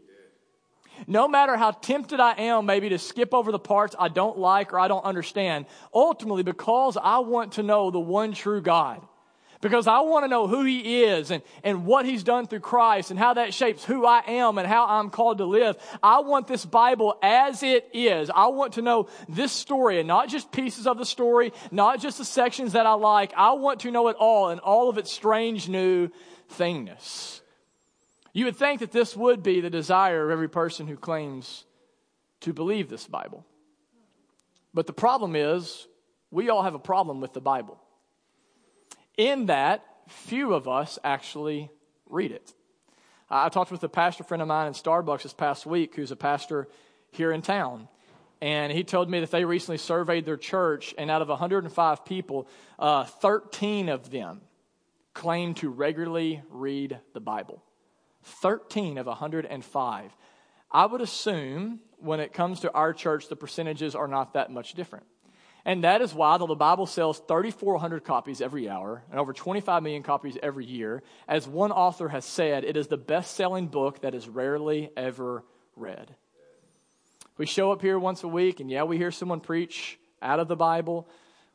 no 1.06 1.28
matter 1.28 1.56
how 1.56 1.70
tempted 1.70 2.20
I 2.20 2.32
am 2.32 2.66
maybe 2.66 2.90
to 2.90 2.98
skip 2.98 3.32
over 3.32 3.52
the 3.52 3.58
parts 3.58 3.94
I 3.98 4.08
don't 4.08 4.38
like 4.38 4.72
or 4.72 4.78
I 4.78 4.88
don't 4.88 5.04
understand, 5.04 5.66
ultimately 5.94 6.42
because 6.42 6.98
I 7.02 7.20
want 7.20 7.52
to 7.52 7.62
know 7.62 7.90
the 7.90 8.00
one 8.00 8.32
true 8.32 8.60
God 8.60 9.00
because 9.60 9.86
I 9.86 10.00
want 10.00 10.24
to 10.24 10.28
know 10.28 10.46
who 10.46 10.64
He 10.64 11.04
is 11.04 11.30
and, 11.30 11.42
and 11.62 11.86
what 11.86 12.06
He's 12.06 12.22
done 12.22 12.46
through 12.46 12.60
Christ 12.60 13.10
and 13.10 13.18
how 13.18 13.34
that 13.34 13.54
shapes 13.54 13.84
who 13.84 14.06
I 14.06 14.22
am 14.26 14.58
and 14.58 14.66
how 14.66 14.86
I'm 14.86 15.10
called 15.10 15.38
to 15.38 15.44
live. 15.44 15.76
I 16.02 16.20
want 16.20 16.46
this 16.46 16.64
Bible 16.64 17.18
as 17.22 17.62
it 17.62 17.88
is. 17.92 18.30
I 18.30 18.48
want 18.48 18.74
to 18.74 18.82
know 18.82 19.08
this 19.28 19.52
story 19.52 19.98
and 19.98 20.08
not 20.08 20.28
just 20.28 20.52
pieces 20.52 20.86
of 20.86 20.98
the 20.98 21.06
story, 21.06 21.52
not 21.70 22.00
just 22.00 22.18
the 22.18 22.24
sections 22.24 22.72
that 22.72 22.86
I 22.86 22.94
like. 22.94 23.32
I 23.36 23.52
want 23.52 23.80
to 23.80 23.90
know 23.90 24.08
it 24.08 24.16
all 24.16 24.50
and 24.50 24.60
all 24.60 24.88
of 24.88 24.98
its 24.98 25.12
strange 25.12 25.68
new 25.68 26.10
thingness. 26.52 27.40
You 28.32 28.44
would 28.44 28.56
think 28.56 28.80
that 28.80 28.92
this 28.92 29.16
would 29.16 29.42
be 29.42 29.60
the 29.60 29.70
desire 29.70 30.24
of 30.24 30.30
every 30.30 30.48
person 30.48 30.86
who 30.86 30.96
claims 30.96 31.64
to 32.40 32.52
believe 32.52 32.90
this 32.90 33.06
Bible. 33.06 33.46
But 34.74 34.86
the 34.86 34.92
problem 34.92 35.34
is, 35.34 35.88
we 36.30 36.50
all 36.50 36.62
have 36.62 36.74
a 36.74 36.78
problem 36.78 37.22
with 37.22 37.32
the 37.32 37.40
Bible 37.40 37.80
in 39.16 39.46
that 39.46 39.84
few 40.08 40.54
of 40.54 40.68
us 40.68 40.98
actually 41.02 41.70
read 42.08 42.32
it. 42.32 42.52
I 43.28 43.48
talked 43.48 43.72
with 43.72 43.82
a 43.82 43.88
pastor 43.88 44.22
friend 44.24 44.40
of 44.40 44.48
mine 44.48 44.68
in 44.68 44.72
Starbucks 44.72 45.22
this 45.22 45.32
past 45.32 45.66
week 45.66 45.96
who's 45.96 46.12
a 46.12 46.16
pastor 46.16 46.68
here 47.10 47.32
in 47.32 47.42
town. 47.42 47.88
And 48.40 48.70
he 48.70 48.84
told 48.84 49.10
me 49.10 49.20
that 49.20 49.30
they 49.30 49.44
recently 49.44 49.78
surveyed 49.78 50.26
their 50.26 50.36
church, 50.36 50.94
and 50.98 51.10
out 51.10 51.22
of 51.22 51.28
105 51.28 52.04
people, 52.04 52.46
uh, 52.78 53.04
13 53.04 53.88
of 53.88 54.10
them 54.10 54.42
claim 55.14 55.54
to 55.54 55.70
regularly 55.70 56.42
read 56.50 57.00
the 57.14 57.20
Bible. 57.20 57.62
13 58.22 58.98
of 58.98 59.06
105. 59.06 60.16
I 60.70 60.86
would 60.86 61.00
assume 61.00 61.80
when 61.98 62.20
it 62.20 62.34
comes 62.34 62.60
to 62.60 62.72
our 62.72 62.92
church, 62.92 63.28
the 63.28 63.36
percentages 63.36 63.94
are 63.94 64.08
not 64.08 64.34
that 64.34 64.50
much 64.50 64.74
different. 64.74 65.06
And 65.66 65.82
that 65.82 66.00
is 66.00 66.14
why, 66.14 66.38
the 66.38 66.46
Bible 66.54 66.86
sells 66.86 67.18
3,400 67.26 68.04
copies 68.04 68.40
every 68.40 68.68
hour 68.68 69.02
and 69.10 69.18
over 69.18 69.32
25 69.32 69.82
million 69.82 70.04
copies 70.04 70.38
every 70.40 70.64
year, 70.64 71.02
as 71.26 71.48
one 71.48 71.72
author 71.72 72.08
has 72.08 72.24
said, 72.24 72.62
it 72.62 72.76
is 72.76 72.86
the 72.86 72.96
best 72.96 73.34
selling 73.34 73.66
book 73.66 74.02
that 74.02 74.14
is 74.14 74.28
rarely 74.28 74.90
ever 74.96 75.42
read. 75.74 76.14
We 77.36 77.46
show 77.46 77.72
up 77.72 77.82
here 77.82 77.98
once 77.98 78.22
a 78.22 78.28
week, 78.28 78.60
and 78.60 78.70
yeah, 78.70 78.84
we 78.84 78.96
hear 78.96 79.10
someone 79.10 79.40
preach 79.40 79.98
out 80.22 80.38
of 80.38 80.46
the 80.46 80.54
Bible. 80.54 81.08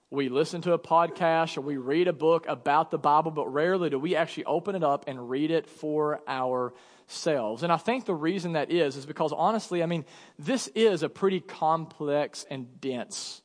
We 0.10 0.27
listen 0.27 0.62
to 0.63 0.74
a 0.74 0.80
podcast 0.80 1.58
or 1.58 1.62
we 1.62 1.77
read 1.77 2.10
a 2.10 2.13
book 2.13 2.46
about 2.50 2.91
the 2.91 2.98
Bible, 2.98 3.32
but 3.32 3.48
rarely 3.48 3.89
do 3.89 3.98
we 3.98 4.18
actually 4.18 4.44
open 4.44 4.75
it 4.75 4.84
up 4.84 5.06
and 5.08 5.30
read 5.30 5.51
it 5.51 5.68
for 5.68 6.20
ourselves. 6.27 7.63
And 7.63 7.72
I 7.72 7.77
think 7.77 8.03
the 8.03 8.13
reason 8.13 8.53
that 8.53 8.72
is, 8.72 8.98
is 8.98 9.06
because 9.06 9.32
honestly, 9.32 9.82
I 9.82 9.86
mean, 9.86 10.03
this 10.38 10.68
is 10.75 11.01
a 11.01 11.08
pretty 11.08 11.39
complex 11.39 12.46
and 12.50 12.82
dense 12.82 13.41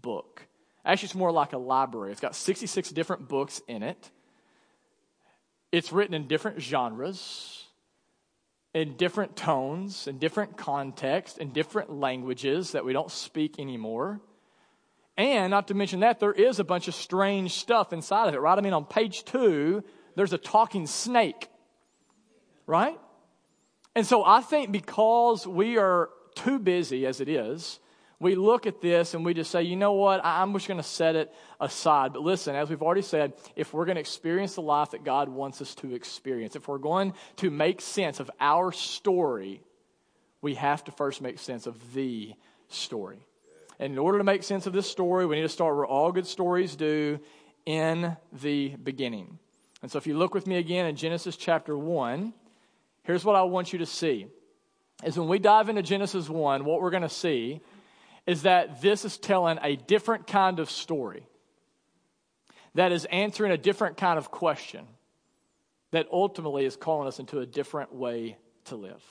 book. 0.00 0.46
Actually, 0.84 1.06
it's 1.06 1.14
more 1.14 1.32
like 1.32 1.52
a 1.52 1.58
library. 1.58 2.12
It's 2.12 2.20
got 2.20 2.34
66 2.34 2.90
different 2.90 3.28
books 3.28 3.62
in 3.66 3.82
it. 3.82 4.10
It's 5.72 5.92
written 5.92 6.14
in 6.14 6.28
different 6.28 6.60
genres, 6.60 7.64
in 8.74 8.96
different 8.96 9.36
tones, 9.36 10.06
in 10.06 10.18
different 10.18 10.56
contexts, 10.56 11.38
in 11.38 11.52
different 11.52 11.90
languages 11.90 12.72
that 12.72 12.84
we 12.84 12.92
don't 12.92 13.10
speak 13.10 13.58
anymore. 13.58 14.20
And 15.16 15.50
not 15.50 15.68
to 15.68 15.74
mention 15.74 16.00
that, 16.00 16.20
there 16.20 16.32
is 16.32 16.58
a 16.58 16.64
bunch 16.64 16.88
of 16.88 16.94
strange 16.94 17.52
stuff 17.52 17.92
inside 17.92 18.28
of 18.28 18.34
it, 18.34 18.40
right? 18.40 18.58
I 18.58 18.60
mean, 18.60 18.72
on 18.72 18.84
page 18.84 19.24
two, 19.24 19.84
there's 20.16 20.32
a 20.32 20.38
talking 20.38 20.86
snake, 20.86 21.48
right? 22.66 22.98
And 23.94 24.06
so 24.06 24.24
I 24.24 24.40
think 24.40 24.72
because 24.72 25.46
we 25.46 25.78
are 25.78 26.10
too 26.34 26.58
busy 26.58 27.06
as 27.06 27.20
it 27.20 27.28
is, 27.28 27.78
we 28.20 28.34
look 28.34 28.66
at 28.66 28.80
this 28.80 29.14
and 29.14 29.24
we 29.24 29.34
just 29.34 29.50
say, 29.50 29.62
you 29.62 29.76
know 29.76 29.92
what, 29.92 30.20
I'm 30.24 30.52
just 30.52 30.68
going 30.68 30.78
to 30.78 30.82
set 30.82 31.16
it 31.16 31.34
aside. 31.60 32.12
But 32.12 32.22
listen, 32.22 32.54
as 32.54 32.70
we've 32.70 32.82
already 32.82 33.02
said, 33.02 33.34
if 33.56 33.74
we're 33.74 33.84
going 33.84 33.96
to 33.96 34.00
experience 34.00 34.54
the 34.54 34.62
life 34.62 34.92
that 34.92 35.04
God 35.04 35.28
wants 35.28 35.60
us 35.60 35.74
to 35.76 35.94
experience, 35.94 36.56
if 36.56 36.68
we're 36.68 36.78
going 36.78 37.14
to 37.36 37.50
make 37.50 37.80
sense 37.80 38.20
of 38.20 38.30
our 38.40 38.72
story, 38.72 39.60
we 40.40 40.54
have 40.54 40.84
to 40.84 40.92
first 40.92 41.20
make 41.20 41.38
sense 41.38 41.66
of 41.66 41.94
the 41.94 42.34
story. 42.68 43.18
And 43.78 43.92
in 43.92 43.98
order 43.98 44.18
to 44.18 44.24
make 44.24 44.42
sense 44.42 44.66
of 44.66 44.72
this 44.72 44.88
story, 44.88 45.26
we 45.26 45.36
need 45.36 45.42
to 45.42 45.48
start 45.48 45.74
where 45.74 45.86
all 45.86 46.12
good 46.12 46.26
stories 46.26 46.76
do 46.76 47.18
in 47.66 48.16
the 48.32 48.76
beginning. 48.76 49.38
And 49.82 49.90
so 49.90 49.98
if 49.98 50.06
you 50.06 50.16
look 50.16 50.34
with 50.34 50.46
me 50.46 50.56
again 50.56 50.86
in 50.86 50.96
Genesis 50.96 51.36
chapter 51.36 51.76
1, 51.76 52.32
here's 53.02 53.24
what 53.24 53.36
I 53.36 53.42
want 53.42 53.72
you 53.72 53.80
to 53.80 53.86
see. 53.86 54.26
Is 55.02 55.18
when 55.18 55.28
we 55.28 55.38
dive 55.38 55.68
into 55.68 55.82
Genesis 55.82 56.28
1, 56.28 56.64
what 56.64 56.80
we're 56.80 56.90
going 56.90 57.02
to 57.02 57.08
see 57.08 57.60
is 58.26 58.42
that 58.42 58.80
this 58.80 59.04
is 59.04 59.18
telling 59.18 59.58
a 59.62 59.76
different 59.76 60.26
kind 60.26 60.58
of 60.58 60.70
story 60.70 61.26
that 62.74 62.92
is 62.92 63.04
answering 63.06 63.52
a 63.52 63.58
different 63.58 63.96
kind 63.96 64.18
of 64.18 64.30
question 64.30 64.86
that 65.92 66.06
ultimately 66.10 66.64
is 66.64 66.76
calling 66.76 67.06
us 67.06 67.20
into 67.20 67.38
a 67.38 67.46
different 67.46 67.94
way 67.94 68.36
to 68.64 68.76
live. 68.76 69.02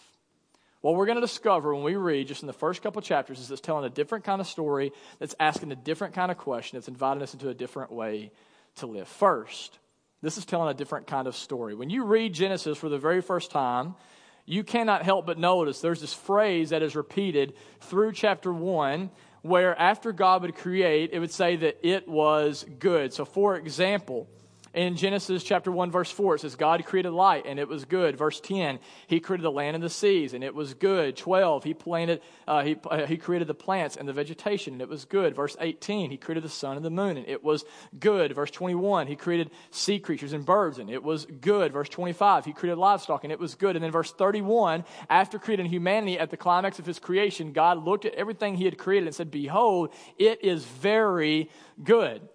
What 0.82 0.96
we're 0.96 1.05
going 1.05 1.15
to 1.15 1.22
discover 1.22 1.74
when 1.74 1.86
we 1.86 1.96
read 1.96 2.27
just 2.27 2.43
in 2.43 2.48
the 2.48 2.51
first 2.51 2.82
couple 2.82 3.01
chapters 3.01 3.39
is 3.39 3.50
it's 3.50 3.62
telling 3.62 3.86
a 3.86 3.89
different 3.89 4.25
kind 4.25 4.41
of 4.41 4.48
story 4.48 4.91
that's 5.17 5.34
asking 5.39 5.72
a 5.72 5.77
different 5.77 6.13
kind 6.13 6.29
of 6.29 6.38
question 6.38 6.75
that's 6.75 6.89
inviting 6.89 7.24
us 7.24 7.34
into 7.34 7.48
a 7.48 7.53
different 7.53 7.91
way 7.91 8.32
to 8.75 8.86
live. 8.86 9.08
First, 9.08 9.79
this 10.22 10.38
is 10.38 10.43
telling 10.43 10.70
a 10.70 10.74
different 10.74 11.08
kind 11.08 11.25
of 11.25 11.38
story. 11.38 11.74
When 11.74 11.89
you 11.89 12.03
read 12.03 12.34
Genesis 12.34 12.77
for 12.77 12.89
the 12.89 12.98
very 12.98 13.22
first 13.22 13.50
time, 13.50 13.96
you 14.45 14.63
cannot 14.63 15.03
help 15.03 15.25
but 15.25 15.38
notice 15.38 15.79
there's 15.79 16.01
this 16.01 16.13
phrase 16.13 16.69
that 16.69 16.81
is 16.81 16.95
repeated 16.95 17.53
through 17.79 18.12
chapter 18.12 18.51
1 18.51 19.09
where 19.41 19.77
after 19.77 20.13
God 20.13 20.41
would 20.41 20.55
create, 20.55 21.09
it 21.12 21.19
would 21.19 21.31
say 21.31 21.57
that 21.57 21.77
it 21.83 22.07
was 22.07 22.65
good. 22.79 23.13
So, 23.13 23.25
for 23.25 23.57
example, 23.57 24.29
in 24.73 24.95
Genesis 24.95 25.43
chapter 25.43 25.71
1, 25.71 25.91
verse 25.91 26.09
4, 26.09 26.35
it 26.35 26.41
says, 26.41 26.55
God 26.55 26.83
created 26.85 27.11
light 27.11 27.45
and 27.45 27.59
it 27.59 27.67
was 27.67 27.85
good. 27.85 28.17
Verse 28.17 28.39
10, 28.39 28.79
He 29.05 29.19
created 29.19 29.43
the 29.43 29.51
land 29.51 29.75
and 29.75 29.83
the 29.83 29.89
seas 29.89 30.33
and 30.33 30.43
it 30.43 30.55
was 30.55 30.73
good. 30.73 31.15
12, 31.15 31.63
He 31.63 31.73
planted, 31.75 32.21
uh, 32.47 32.63
he, 32.63 32.75
uh, 32.89 33.05
he 33.05 33.17
created 33.17 33.47
the 33.47 33.53
plants 33.53 33.97
and 33.97 34.07
the 34.07 34.13
vegetation 34.13 34.73
and 34.73 34.81
it 34.81 34.89
was 34.89 35.05
good. 35.05 35.35
Verse 35.35 35.55
18, 35.59 36.09
He 36.09 36.17
created 36.17 36.43
the 36.43 36.49
sun 36.49 36.75
and 36.75 36.83
the 36.83 36.89
moon 36.89 37.17
and 37.17 37.27
it 37.27 37.43
was 37.43 37.65
good. 37.99 38.33
Verse 38.33 38.49
21, 38.49 39.05
He 39.05 39.15
created 39.15 39.51
sea 39.69 39.99
creatures 39.99 40.33
and 40.33 40.43
birds 40.43 40.79
and 40.79 40.89
it 40.89 41.03
was 41.03 41.25
good. 41.25 41.71
Verse 41.71 41.89
25, 41.89 42.45
He 42.45 42.53
created 42.53 42.79
livestock 42.79 43.23
and 43.23 43.31
it 43.31 43.39
was 43.39 43.53
good. 43.53 43.75
And 43.75 43.83
then 43.83 43.91
verse 43.91 44.11
31, 44.11 44.85
after 45.07 45.37
creating 45.37 45.67
humanity 45.67 46.17
at 46.17 46.31
the 46.31 46.37
climax 46.37 46.79
of 46.79 46.85
His 46.87 46.97
creation, 46.97 47.53
God 47.53 47.85
looked 47.85 48.05
at 48.05 48.15
everything 48.15 48.55
He 48.55 48.65
had 48.65 48.79
created 48.79 49.05
and 49.05 49.15
said, 49.15 49.29
Behold, 49.29 49.93
it 50.17 50.43
is 50.43 50.65
very 50.65 51.51
good. 51.83 52.27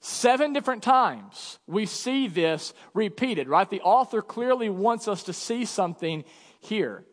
Seven 0.00 0.54
different 0.54 0.82
times 0.82 1.58
we 1.66 1.84
see 1.84 2.26
this 2.26 2.72
repeated, 2.94 3.48
right? 3.48 3.68
The 3.68 3.82
author 3.82 4.22
clearly 4.22 4.70
wants 4.70 5.08
us 5.08 5.24
to 5.24 5.32
see 5.34 5.66
something 5.66 6.24
here. 6.60 7.04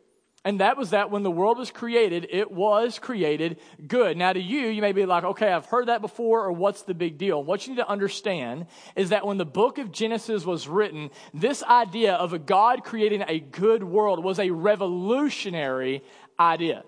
And 0.46 0.62
that 0.62 0.78
was 0.78 0.92
that 0.92 1.12
when 1.12 1.24
the 1.24 1.32
world 1.32 1.58
was 1.58 1.72
created, 1.72 2.28
it 2.30 2.50
was 2.50 3.00
created 3.00 3.60
good. 3.86 4.16
Now, 4.16 4.32
to 4.32 4.40
you, 4.40 4.68
you 4.68 4.82
may 4.82 4.94
be 4.94 5.06
like, 5.06 5.26
okay, 5.26 5.52
I've 5.52 5.66
heard 5.66 5.88
that 5.88 6.00
before, 6.00 6.46
or 6.46 6.54
what's 6.54 6.84
the 6.84 6.94
big 6.94 7.18
deal? 7.18 7.44
What 7.44 7.68
you 7.68 7.74
need 7.74 7.82
to 7.82 7.90
understand 7.90 8.68
is 8.96 9.10
that 9.10 9.28
when 9.28 9.38
the 9.38 9.46
book 9.46 9.78
of 9.78 9.92
Genesis 9.92 10.46
was 10.46 10.70
written, 10.70 11.10
this 11.34 11.64
idea 11.64 12.14
of 12.14 12.32
a 12.32 12.40
God 12.40 12.86
creating 12.86 13.26
a 13.28 13.42
good 13.42 13.84
world 13.84 14.24
was 14.24 14.40
a 14.40 14.52
revolutionary 14.52 16.02
idea. 16.40 16.84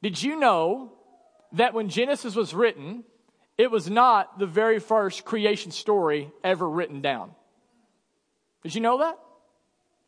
Did 0.00 0.22
you 0.22 0.38
know 0.38 0.92
that 1.54 1.74
when 1.74 1.88
Genesis 1.88 2.36
was 2.36 2.54
written, 2.54 3.02
it 3.58 3.70
was 3.70 3.88
not 3.90 4.38
the 4.38 4.46
very 4.46 4.78
first 4.78 5.24
creation 5.24 5.70
story 5.70 6.30
ever 6.42 6.68
written 6.68 7.00
down. 7.00 7.32
Did 8.62 8.74
you 8.74 8.80
know 8.80 8.98
that? 8.98 9.18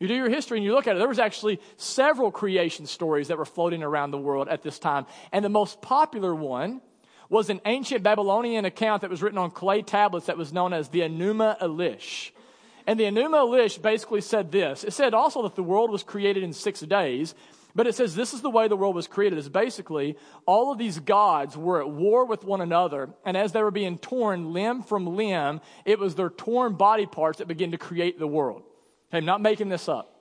You 0.01 0.09
do 0.09 0.15
your 0.15 0.29
history 0.29 0.59
and 0.59 0.65
you 0.65 0.75
look 0.75 0.87
at 0.87 0.97
it, 0.97 0.99
there 0.99 1.09
was 1.09 1.19
actually 1.19 1.61
several 1.77 2.31
creation 2.31 2.87
stories 2.87 3.29
that 3.29 3.39
were 3.39 3.45
floating 3.45 3.83
around 3.83 4.11
the 4.11 4.19
world 4.19 4.49
at 4.49 4.63
this 4.63 4.79
time. 4.79 5.07
And 5.33 5.45
the 5.45 5.49
most 5.49 5.81
popular 5.81 6.35
one 6.35 6.81
was 7.29 7.49
an 7.49 7.61
ancient 7.65 8.03
Babylonian 8.03 8.65
account 8.65 9.03
that 9.03 9.11
was 9.11 9.23
written 9.23 9.39
on 9.39 9.51
clay 9.51 9.83
tablets 9.83 10.27
that 10.27 10.37
was 10.37 10.53
known 10.53 10.73
as 10.73 10.89
the 10.89 11.01
Enuma 11.01 11.59
Elish. 11.61 12.33
And 12.87 13.01
the 13.01 13.05
Enuma 13.05 13.47
Elish 13.47 13.81
basically 13.81 14.21
said 14.21 14.53
this. 14.53 14.85
It 14.85 14.93
said 14.93 15.15
also 15.15 15.43
that 15.43 15.55
the 15.55 15.63
world 15.63 15.91
was 15.91 16.03
created 16.03 16.43
in 16.43 16.53
six 16.53 16.81
days, 16.81 17.35
but 17.75 17.87
it 17.87 17.95
says 17.95 18.15
this 18.15 18.33
is 18.33 18.41
the 18.41 18.51
way 18.51 18.69
the 18.69 18.77
world 18.77 18.95
was 18.95 19.09
created 19.09 19.39
is 19.39 19.49
basically 19.49 20.17
all 20.47 20.71
of 20.71 20.79
these 20.79 21.01
gods 21.01 21.57
were 21.57 21.81
at 21.81 21.91
war 21.91 22.25
with 22.25 22.45
one 22.45 22.61
another. 22.61 23.11
And 23.25 23.37
as 23.37 23.53
they 23.53 23.63
were 23.63 23.73
being 23.73 23.99
torn 23.99 24.53
limb 24.53 24.83
from 24.83 25.17
limb, 25.17 25.61
it 25.85 25.99
was 25.99 26.15
their 26.15 26.31
torn 26.31 26.75
body 26.75 27.07
parts 27.07 27.39
that 27.39 27.49
began 27.49 27.73
to 27.73 27.79
create 27.79 28.19
the 28.19 28.29
world. 28.29 28.63
Okay, 29.11 29.19
I'm 29.19 29.25
not 29.25 29.41
making 29.41 29.69
this 29.69 29.89
up. 29.89 30.14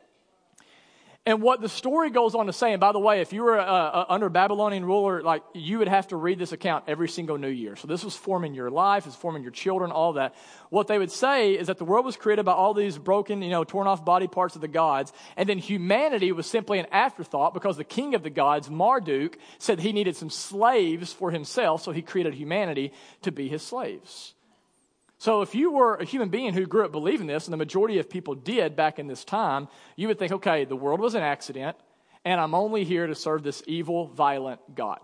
And 1.26 1.42
what 1.42 1.62
the 1.62 1.70
story 1.70 2.10
goes 2.10 2.36
on 2.36 2.48
to 2.48 2.54
say, 2.54 2.74
and 2.74 2.82
by 2.82 2.92
the 2.92 3.00
way, 3.00 3.22
if 3.22 3.32
you 3.32 3.44
were 3.44 3.58
uh, 3.58 3.64
uh, 3.64 4.06
under 4.10 4.28
Babylonian 4.28 4.84
ruler, 4.84 5.24
like 5.24 5.42
you 5.54 5.80
would 5.80 5.88
have 5.88 6.10
to 6.10 6.18
read 6.18 6.38
this 6.38 6.52
account 6.52 6.84
every 6.86 7.08
single 7.08 7.38
new 7.38 7.48
year. 7.48 7.78
So 7.78 7.88
this 7.88 8.04
was 8.04 8.14
forming 8.14 8.54
your 8.54 8.70
life, 8.70 9.08
it's 9.08 9.16
forming 9.16 9.42
your 9.42 9.54
children, 9.54 9.90
all 9.90 10.14
that. 10.14 10.36
What 10.70 10.88
they 10.88 11.00
would 11.00 11.12
say 11.12 11.54
is 11.54 11.68
that 11.68 11.78
the 11.78 11.86
world 11.86 12.06
was 12.06 12.18
created 12.18 12.44
by 12.44 12.52
all 12.52 12.74
these 12.74 12.98
broken, 12.98 13.42
you 13.42 13.52
know, 13.52 13.64
torn 13.64 13.88
off 13.88 14.04
body 14.04 14.28
parts 14.28 14.56
of 14.56 14.62
the 14.62 14.68
gods, 14.68 15.14
and 15.38 15.48
then 15.48 15.60
humanity 15.60 16.34
was 16.34 16.46
simply 16.46 16.78
an 16.80 16.88
afterthought 16.92 17.54
because 17.54 17.78
the 17.78 17.86
king 17.86 18.16
of 18.16 18.24
the 18.24 18.30
gods, 18.30 18.70
Marduk, 18.70 19.38
said 19.60 19.80
he 19.80 19.94
needed 19.94 20.18
some 20.18 20.30
slaves 20.30 21.14
for 21.14 21.32
himself, 21.32 21.84
so 21.84 21.94
he 21.94 22.02
created 22.02 22.34
humanity 22.34 22.92
to 23.22 23.32
be 23.32 23.48
his 23.48 23.62
slaves. 23.62 24.34
So, 25.24 25.42
if 25.42 25.56
you 25.56 25.72
were 25.72 25.96
a 25.96 26.04
human 26.04 26.28
being 26.28 26.54
who 26.54 26.66
grew 26.66 26.84
up 26.84 26.92
believing 26.92 27.28
this, 27.28 27.46
and 27.46 27.54
the 27.54 27.58
majority 27.58 27.98
of 27.98 28.10
people 28.10 28.36
did 28.36 28.76
back 28.76 29.00
in 29.00 29.08
this 29.08 29.24
time, 29.24 29.70
you 29.96 30.10
would 30.10 30.20
think, 30.20 30.34
okay, 30.34 30.66
the 30.66 30.76
world 30.76 31.00
was 31.00 31.16
an 31.16 31.24
accident, 31.24 31.78
and 32.26 32.42
I'm 32.42 32.54
only 32.54 32.84
here 32.84 33.08
to 33.08 33.16
serve 33.16 33.42
this 33.42 33.64
evil, 33.66 34.08
violent 34.08 34.60
God. 34.76 35.00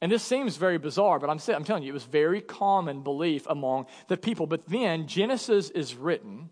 And 0.00 0.10
this 0.10 0.22
seems 0.22 0.56
very 0.56 0.78
bizarre, 0.78 1.18
but 1.18 1.28
I'm, 1.28 1.38
I'm 1.54 1.64
telling 1.64 1.82
you, 1.82 1.90
it 1.90 1.92
was 1.92 2.04
very 2.04 2.40
common 2.40 3.02
belief 3.02 3.46
among 3.46 3.88
the 4.06 4.16
people. 4.16 4.46
But 4.46 4.66
then 4.66 5.06
Genesis 5.06 5.68
is 5.68 5.94
written, 5.94 6.48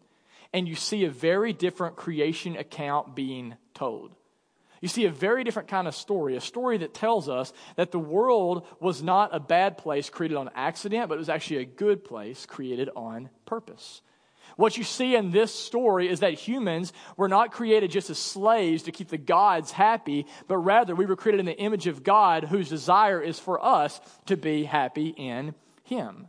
and 0.53 0.69
you 0.69 0.75
see 0.75 1.07
a 1.07 1.11
very 1.11 1.55
different 1.55 1.97
creation 1.97 2.55
account 2.59 3.17
being 3.17 3.55
told. 3.73 4.15
You 4.81 4.89
see 4.89 5.07
a 5.07 5.11
very 5.11 5.45
different 5.45 5.69
kind 5.69 5.89
of 5.89 5.95
story, 5.95 6.37
a 6.37 6.41
story 6.41 6.79
that 6.79 6.95
tells 6.95 7.29
us 7.29 7.53
that 7.77 7.91
the 7.91 7.99
world 7.99 8.67
was 8.81 9.03
not 9.03 9.35
a 9.35 9.41
bad 9.41 9.79
place 9.79 10.11
created 10.11 10.37
on 10.37 10.51
accident, 10.55 11.09
but 11.09 11.15
it 11.15 11.19
was 11.19 11.29
actually 11.29 11.59
a 11.59 11.65
good 11.65 12.05
place 12.05 12.47
created 12.47 12.91
on 12.95 13.31
purpose. 13.45 14.03
What 14.57 14.77
you 14.77 14.85
see 14.85 15.17
in 15.17 15.33
this 15.33 15.53
story 15.53 16.09
is 16.09 16.21
that 16.21 16.35
humans 16.35 16.93
were 17.17 17.29
not 17.29 17.53
created 17.53 17.91
just 17.91 18.11
as 18.11 18.19
slaves 18.19 18.85
to 18.85 18.93
keep 18.93 19.09
the 19.09 19.19
gods 19.19 19.71
happy, 19.71 20.27
but 20.49 20.59
rather 20.59 20.95
we 20.95 21.07
were 21.07 21.17
created 21.17 21.41
in 21.41 21.47
the 21.47 21.59
image 21.59 21.87
of 21.87 22.05
God 22.05 22.45
whose 22.45 22.69
desire 22.69 23.21
is 23.21 23.39
for 23.39 23.63
us 23.63 24.01
to 24.27 24.37
be 24.37 24.65
happy 24.65 25.09
in 25.09 25.55
Him. 25.85 26.29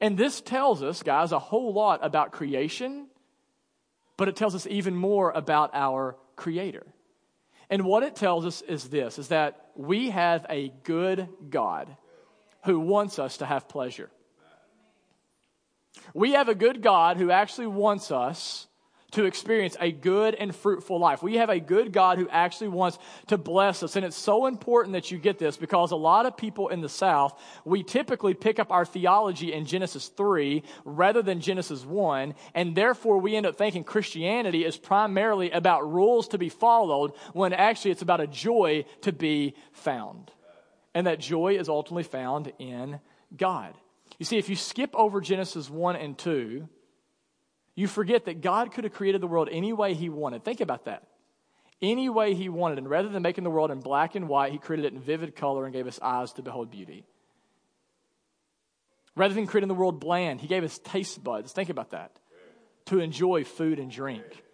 And 0.00 0.18
this 0.18 0.40
tells 0.40 0.82
us, 0.82 1.02
guys, 1.02 1.32
a 1.32 1.38
whole 1.38 1.72
lot 1.72 2.00
about 2.02 2.32
creation 2.32 3.06
but 4.20 4.28
it 4.28 4.36
tells 4.36 4.54
us 4.54 4.66
even 4.66 4.94
more 4.94 5.30
about 5.30 5.70
our 5.72 6.14
Creator. 6.36 6.86
And 7.70 7.84
what 7.84 8.02
it 8.02 8.16
tells 8.16 8.44
us 8.44 8.62
is 8.62 8.88
this 8.88 9.18
is 9.18 9.28
that 9.28 9.70
we 9.76 10.10
have 10.10 10.44
a 10.50 10.72
good 10.82 11.28
God 11.48 11.96
who 12.64 12.80
wants 12.80 13.18
us 13.18 13.38
to 13.38 13.46
have 13.46 13.68
pleasure. 13.68 14.10
We 16.12 16.32
have 16.32 16.48
a 16.48 16.54
good 16.54 16.82
God 16.82 17.16
who 17.16 17.30
actually 17.30 17.68
wants 17.68 18.10
us 18.10 18.66
to 19.12 19.24
experience 19.24 19.76
a 19.80 19.92
good 19.92 20.34
and 20.34 20.54
fruitful 20.54 20.98
life. 20.98 21.22
We 21.22 21.36
have 21.36 21.50
a 21.50 21.60
good 21.60 21.92
God 21.92 22.18
who 22.18 22.28
actually 22.28 22.68
wants 22.68 22.98
to 23.28 23.38
bless 23.38 23.82
us. 23.82 23.96
And 23.96 24.04
it's 24.04 24.16
so 24.16 24.46
important 24.46 24.94
that 24.94 25.10
you 25.10 25.18
get 25.18 25.38
this 25.38 25.56
because 25.56 25.90
a 25.90 25.96
lot 25.96 26.26
of 26.26 26.36
people 26.36 26.68
in 26.68 26.80
the 26.80 26.88
South, 26.88 27.38
we 27.64 27.82
typically 27.82 28.34
pick 28.34 28.58
up 28.58 28.70
our 28.70 28.84
theology 28.84 29.52
in 29.52 29.64
Genesis 29.66 30.08
3 30.08 30.62
rather 30.84 31.22
than 31.22 31.40
Genesis 31.40 31.84
1. 31.84 32.34
And 32.54 32.74
therefore, 32.74 33.18
we 33.18 33.36
end 33.36 33.46
up 33.46 33.56
thinking 33.56 33.84
Christianity 33.84 34.64
is 34.64 34.76
primarily 34.76 35.50
about 35.50 35.90
rules 35.90 36.28
to 36.28 36.38
be 36.38 36.48
followed 36.48 37.12
when 37.32 37.52
actually 37.52 37.90
it's 37.90 38.02
about 38.02 38.20
a 38.20 38.26
joy 38.26 38.84
to 39.02 39.12
be 39.12 39.54
found. 39.72 40.30
And 40.94 41.06
that 41.06 41.20
joy 41.20 41.56
is 41.56 41.68
ultimately 41.68 42.02
found 42.02 42.52
in 42.58 43.00
God. 43.36 43.74
You 44.18 44.26
see, 44.26 44.38
if 44.38 44.48
you 44.48 44.56
skip 44.56 44.90
over 44.94 45.20
Genesis 45.20 45.70
1 45.70 45.96
and 45.96 46.18
2, 46.18 46.68
you 47.80 47.88
forget 47.88 48.26
that 48.26 48.42
God 48.42 48.72
could 48.72 48.84
have 48.84 48.92
created 48.92 49.22
the 49.22 49.26
world 49.26 49.48
any 49.50 49.72
way 49.72 49.94
He 49.94 50.10
wanted. 50.10 50.44
Think 50.44 50.60
about 50.60 50.84
that. 50.84 51.06
Any 51.80 52.10
way 52.10 52.34
He 52.34 52.50
wanted. 52.50 52.76
And 52.76 52.90
rather 52.90 53.08
than 53.08 53.22
making 53.22 53.42
the 53.42 53.50
world 53.50 53.70
in 53.70 53.80
black 53.80 54.14
and 54.14 54.28
white, 54.28 54.52
He 54.52 54.58
created 54.58 54.84
it 54.84 54.92
in 54.92 55.00
vivid 55.00 55.34
color 55.34 55.64
and 55.64 55.72
gave 55.72 55.86
us 55.86 55.98
eyes 56.02 56.34
to 56.34 56.42
behold 56.42 56.70
beauty. 56.70 57.06
Rather 59.16 59.32
than 59.32 59.46
creating 59.46 59.68
the 59.68 59.74
world 59.74 59.98
bland, 59.98 60.42
He 60.42 60.46
gave 60.46 60.62
us 60.62 60.78
taste 60.78 61.24
buds. 61.24 61.52
Think 61.52 61.70
about 61.70 61.92
that. 61.92 62.12
To 62.86 63.00
enjoy 63.00 63.44
food 63.44 63.78
and 63.78 63.90
drink. 63.90 64.44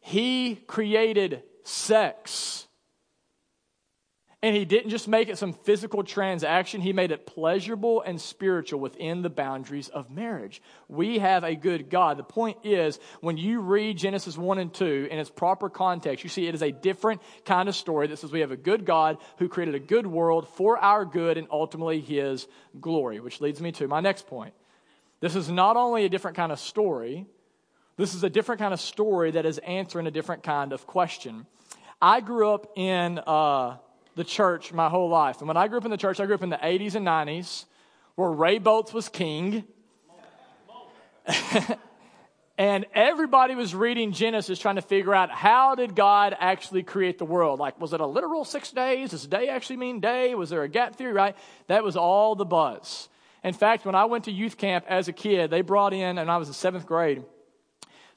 He 0.00 0.54
created 0.54 1.42
sex 1.64 2.67
and 4.40 4.54
he 4.54 4.64
didn't 4.64 4.90
just 4.90 5.08
make 5.08 5.28
it 5.28 5.36
some 5.36 5.52
physical 5.52 6.04
transaction, 6.04 6.80
he 6.80 6.92
made 6.92 7.10
it 7.10 7.26
pleasurable 7.26 8.02
and 8.02 8.20
spiritual 8.20 8.78
within 8.78 9.22
the 9.22 9.30
boundaries 9.30 9.88
of 9.88 10.12
marriage. 10.12 10.62
We 10.86 11.18
have 11.18 11.42
a 11.42 11.56
good 11.56 11.90
God. 11.90 12.18
The 12.18 12.22
point 12.22 12.58
is, 12.62 13.00
when 13.20 13.36
you 13.36 13.60
read 13.60 13.98
Genesis 13.98 14.38
1 14.38 14.58
and 14.58 14.72
2 14.72 15.08
in 15.10 15.18
its 15.18 15.28
proper 15.28 15.68
context, 15.68 16.22
you 16.22 16.30
see 16.30 16.46
it 16.46 16.54
is 16.54 16.62
a 16.62 16.70
different 16.70 17.20
kind 17.44 17.68
of 17.68 17.74
story 17.74 18.06
that 18.06 18.18
says 18.18 18.30
we 18.30 18.40
have 18.40 18.52
a 18.52 18.56
good 18.56 18.84
God 18.84 19.18
who 19.38 19.48
created 19.48 19.74
a 19.74 19.80
good 19.80 20.06
world 20.06 20.48
for 20.50 20.78
our 20.78 21.04
good 21.04 21.36
and 21.36 21.48
ultimately 21.50 22.00
his 22.00 22.46
glory, 22.80 23.18
which 23.18 23.40
leads 23.40 23.60
me 23.60 23.72
to 23.72 23.88
my 23.88 23.98
next 23.98 24.28
point. 24.28 24.54
This 25.18 25.34
is 25.34 25.50
not 25.50 25.76
only 25.76 26.04
a 26.04 26.08
different 26.08 26.36
kind 26.36 26.52
of 26.52 26.60
story, 26.60 27.26
this 27.96 28.14
is 28.14 28.22
a 28.22 28.30
different 28.30 28.60
kind 28.60 28.72
of 28.72 28.80
story 28.80 29.32
that 29.32 29.44
is 29.46 29.58
answering 29.58 30.06
a 30.06 30.12
different 30.12 30.44
kind 30.44 30.72
of 30.72 30.86
question. 30.86 31.44
I 32.00 32.20
grew 32.20 32.54
up 32.54 32.70
in. 32.76 33.18
Uh, 33.18 33.78
the 34.18 34.24
church 34.24 34.72
my 34.72 34.88
whole 34.88 35.08
life. 35.08 35.38
And 35.38 35.46
when 35.46 35.56
I 35.56 35.68
grew 35.68 35.78
up 35.78 35.84
in 35.84 35.92
the 35.92 35.96
church, 35.96 36.18
I 36.18 36.26
grew 36.26 36.34
up 36.34 36.42
in 36.42 36.50
the 36.50 36.56
80s 36.56 36.96
and 36.96 37.06
90s 37.06 37.64
where 38.16 38.30
Ray 38.30 38.58
Boltz 38.58 38.92
was 38.92 39.08
king. 39.08 39.62
and 42.58 42.84
everybody 42.94 43.54
was 43.54 43.76
reading 43.76 44.10
Genesis 44.10 44.58
trying 44.58 44.74
to 44.74 44.82
figure 44.82 45.14
out 45.14 45.30
how 45.30 45.76
did 45.76 45.94
God 45.94 46.36
actually 46.40 46.82
create 46.82 47.18
the 47.18 47.24
world? 47.24 47.60
Like, 47.60 47.80
was 47.80 47.92
it 47.92 48.00
a 48.00 48.06
literal 48.06 48.44
six 48.44 48.72
days? 48.72 49.10
Does 49.10 49.24
day 49.24 49.46
actually 49.48 49.76
mean 49.76 50.00
day? 50.00 50.34
Was 50.34 50.50
there 50.50 50.64
a 50.64 50.68
gap 50.68 50.96
theory, 50.96 51.12
right? 51.12 51.36
That 51.68 51.84
was 51.84 51.96
all 51.96 52.34
the 52.34 52.44
buzz. 52.44 53.08
In 53.44 53.54
fact, 53.54 53.86
when 53.86 53.94
I 53.94 54.06
went 54.06 54.24
to 54.24 54.32
youth 54.32 54.56
camp 54.56 54.84
as 54.88 55.06
a 55.06 55.12
kid, 55.12 55.50
they 55.50 55.60
brought 55.60 55.92
in, 55.92 56.18
and 56.18 56.28
I 56.28 56.38
was 56.38 56.48
in 56.48 56.54
seventh 56.54 56.86
grade, 56.86 57.22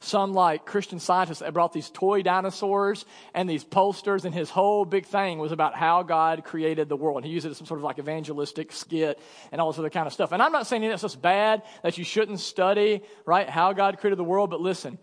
some 0.03 0.33
like 0.33 0.65
Christian 0.65 0.99
scientists 0.99 1.39
that 1.39 1.53
brought 1.53 1.73
these 1.73 1.89
toy 1.89 2.23
dinosaurs 2.23 3.05
and 3.33 3.49
these 3.49 3.63
posters, 3.63 4.25
and 4.25 4.33
his 4.33 4.49
whole 4.49 4.83
big 4.83 5.05
thing 5.05 5.37
was 5.37 5.51
about 5.51 5.75
how 5.75 6.03
God 6.03 6.43
created 6.43 6.89
the 6.89 6.97
world. 6.97 7.17
And 7.17 7.25
he 7.25 7.31
used 7.31 7.45
it 7.45 7.51
as 7.51 7.57
some 7.57 7.67
sort 7.67 7.79
of 7.79 7.83
like 7.83 7.99
evangelistic 7.99 8.71
skit 8.71 9.19
and 9.51 9.61
all 9.61 9.71
this 9.71 9.79
other 9.79 9.91
kind 9.91 10.07
of 10.07 10.13
stuff. 10.13 10.31
And 10.31 10.41
I'm 10.41 10.51
not 10.51 10.65
saying 10.65 10.81
that's 10.81 11.03
just 11.03 11.21
bad, 11.21 11.61
that 11.83 11.97
you 11.97 12.03
shouldn't 12.03 12.39
study, 12.39 13.03
right, 13.25 13.47
how 13.47 13.73
God 13.73 13.99
created 13.99 14.17
the 14.17 14.23
world, 14.23 14.49
but 14.49 14.59
listen, 14.59 14.97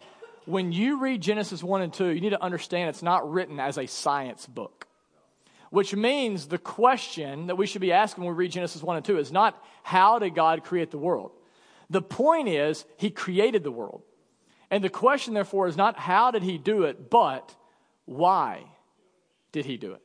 when 0.46 0.72
you 0.72 0.98
read 0.98 1.20
Genesis 1.20 1.62
1 1.62 1.82
and 1.82 1.92
2, 1.92 2.08
you 2.08 2.20
need 2.20 2.30
to 2.30 2.42
understand 2.42 2.88
it's 2.88 3.02
not 3.02 3.30
written 3.30 3.60
as 3.60 3.78
a 3.78 3.86
science 3.86 4.46
book. 4.46 4.86
Which 5.70 5.94
means 5.94 6.46
the 6.46 6.58
question 6.58 7.48
that 7.48 7.56
we 7.56 7.66
should 7.66 7.82
be 7.82 7.92
asking 7.92 8.24
when 8.24 8.34
we 8.34 8.44
read 8.44 8.52
Genesis 8.52 8.82
1 8.82 8.96
and 8.96 9.04
2 9.04 9.18
is 9.18 9.30
not 9.30 9.62
how 9.82 10.18
did 10.18 10.34
God 10.34 10.64
create 10.64 10.90
the 10.90 10.98
world? 10.98 11.32
The 11.90 12.02
point 12.02 12.48
is, 12.48 12.86
He 12.96 13.10
created 13.10 13.62
the 13.62 13.70
world. 13.70 14.02
And 14.70 14.84
the 14.84 14.90
question, 14.90 15.34
therefore, 15.34 15.66
is 15.66 15.76
not 15.76 15.98
how 15.98 16.30
did 16.30 16.42
he 16.42 16.58
do 16.58 16.84
it, 16.84 17.10
but 17.10 17.54
why 18.04 18.64
did 19.52 19.64
he 19.64 19.76
do 19.76 19.92
it? 19.92 20.02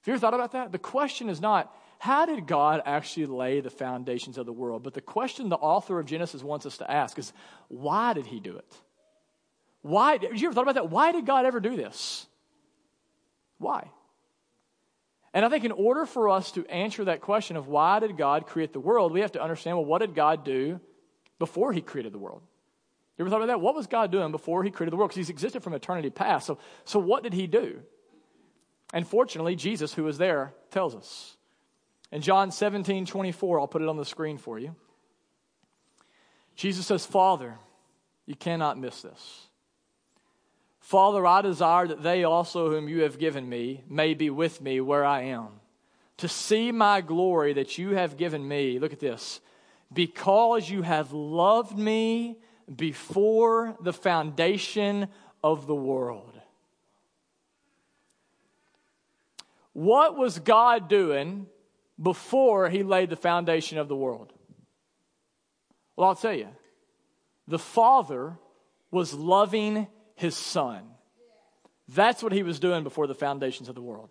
Have 0.00 0.06
you 0.06 0.12
ever 0.14 0.20
thought 0.20 0.34
about 0.34 0.52
that? 0.52 0.72
The 0.72 0.78
question 0.78 1.28
is 1.28 1.40
not 1.40 1.74
how 1.98 2.26
did 2.26 2.46
God 2.46 2.82
actually 2.86 3.26
lay 3.26 3.60
the 3.60 3.70
foundations 3.70 4.38
of 4.38 4.46
the 4.46 4.52
world, 4.52 4.82
but 4.82 4.94
the 4.94 5.00
question 5.00 5.48
the 5.48 5.56
author 5.56 5.98
of 5.98 6.06
Genesis 6.06 6.42
wants 6.42 6.64
us 6.64 6.78
to 6.78 6.90
ask 6.90 7.18
is 7.18 7.32
why 7.68 8.12
did 8.12 8.26
he 8.26 8.38
do 8.38 8.56
it? 8.56 8.76
Why? 9.82 10.12
Have 10.12 10.36
you 10.36 10.48
ever 10.48 10.54
thought 10.54 10.62
about 10.62 10.74
that? 10.76 10.90
Why 10.90 11.12
did 11.12 11.26
God 11.26 11.44
ever 11.44 11.60
do 11.60 11.76
this? 11.76 12.26
Why? 13.58 13.90
And 15.34 15.44
I 15.44 15.48
think 15.48 15.64
in 15.64 15.72
order 15.72 16.06
for 16.06 16.28
us 16.28 16.52
to 16.52 16.66
answer 16.66 17.04
that 17.04 17.20
question 17.20 17.56
of 17.56 17.66
why 17.68 17.98
did 17.98 18.16
God 18.16 18.46
create 18.46 18.72
the 18.72 18.80
world, 18.80 19.12
we 19.12 19.20
have 19.20 19.32
to 19.32 19.42
understand 19.42 19.76
well, 19.76 19.84
what 19.84 20.00
did 20.00 20.14
God 20.14 20.44
do 20.44 20.80
before 21.38 21.72
he 21.72 21.80
created 21.80 22.12
the 22.12 22.18
world? 22.18 22.42
You 23.18 23.24
ever 23.24 23.30
thought 23.30 23.42
about 23.42 23.48
that? 23.48 23.60
What 23.60 23.74
was 23.74 23.88
God 23.88 24.12
doing 24.12 24.30
before 24.30 24.62
he 24.62 24.70
created 24.70 24.92
the 24.92 24.96
world? 24.96 25.10
Because 25.10 25.16
he's 25.16 25.30
existed 25.30 25.62
from 25.62 25.74
eternity 25.74 26.08
past. 26.08 26.46
So, 26.46 26.58
so 26.84 27.00
what 27.00 27.24
did 27.24 27.34
he 27.34 27.48
do? 27.48 27.80
And 28.94 29.06
fortunately, 29.06 29.56
Jesus, 29.56 29.92
who 29.92 30.04
was 30.04 30.18
there, 30.18 30.54
tells 30.70 30.94
us. 30.94 31.36
In 32.12 32.22
John 32.22 32.52
17, 32.52 33.06
24, 33.06 33.60
I'll 33.60 33.66
put 33.66 33.82
it 33.82 33.88
on 33.88 33.96
the 33.96 34.04
screen 34.04 34.38
for 34.38 34.58
you. 34.58 34.74
Jesus 36.54 36.86
says, 36.86 37.04
Father, 37.04 37.58
you 38.24 38.36
cannot 38.36 38.78
miss 38.78 39.02
this. 39.02 39.46
Father, 40.80 41.26
I 41.26 41.42
desire 41.42 41.88
that 41.88 42.02
they 42.02 42.24
also, 42.24 42.70
whom 42.70 42.88
you 42.88 43.02
have 43.02 43.18
given 43.18 43.48
me, 43.48 43.82
may 43.88 44.14
be 44.14 44.30
with 44.30 44.62
me 44.62 44.80
where 44.80 45.04
I 45.04 45.22
am, 45.22 45.48
to 46.18 46.28
see 46.28 46.72
my 46.72 47.00
glory 47.00 47.52
that 47.54 47.78
you 47.78 47.90
have 47.90 48.16
given 48.16 48.46
me. 48.46 48.78
Look 48.78 48.92
at 48.92 49.00
this. 49.00 49.40
Because 49.92 50.70
you 50.70 50.82
have 50.82 51.12
loved 51.12 51.76
me 51.76 52.38
before 52.74 53.76
the 53.80 53.92
foundation 53.92 55.08
of 55.42 55.66
the 55.66 55.74
world. 55.74 56.38
What 59.72 60.16
was 60.16 60.38
God 60.38 60.88
doing 60.88 61.46
before 62.00 62.68
he 62.68 62.82
laid 62.82 63.10
the 63.10 63.16
foundation 63.16 63.78
of 63.78 63.88
the 63.88 63.96
world? 63.96 64.32
Well, 65.96 66.08
I'll 66.08 66.14
tell 66.14 66.34
you. 66.34 66.48
The 67.46 67.58
Father 67.58 68.36
was 68.90 69.14
loving 69.14 69.86
his 70.14 70.36
Son. 70.36 70.82
That's 71.88 72.22
what 72.22 72.32
he 72.32 72.42
was 72.42 72.60
doing 72.60 72.82
before 72.82 73.06
the 73.06 73.14
foundations 73.14 73.68
of 73.68 73.74
the 73.74 73.82
world. 73.82 74.10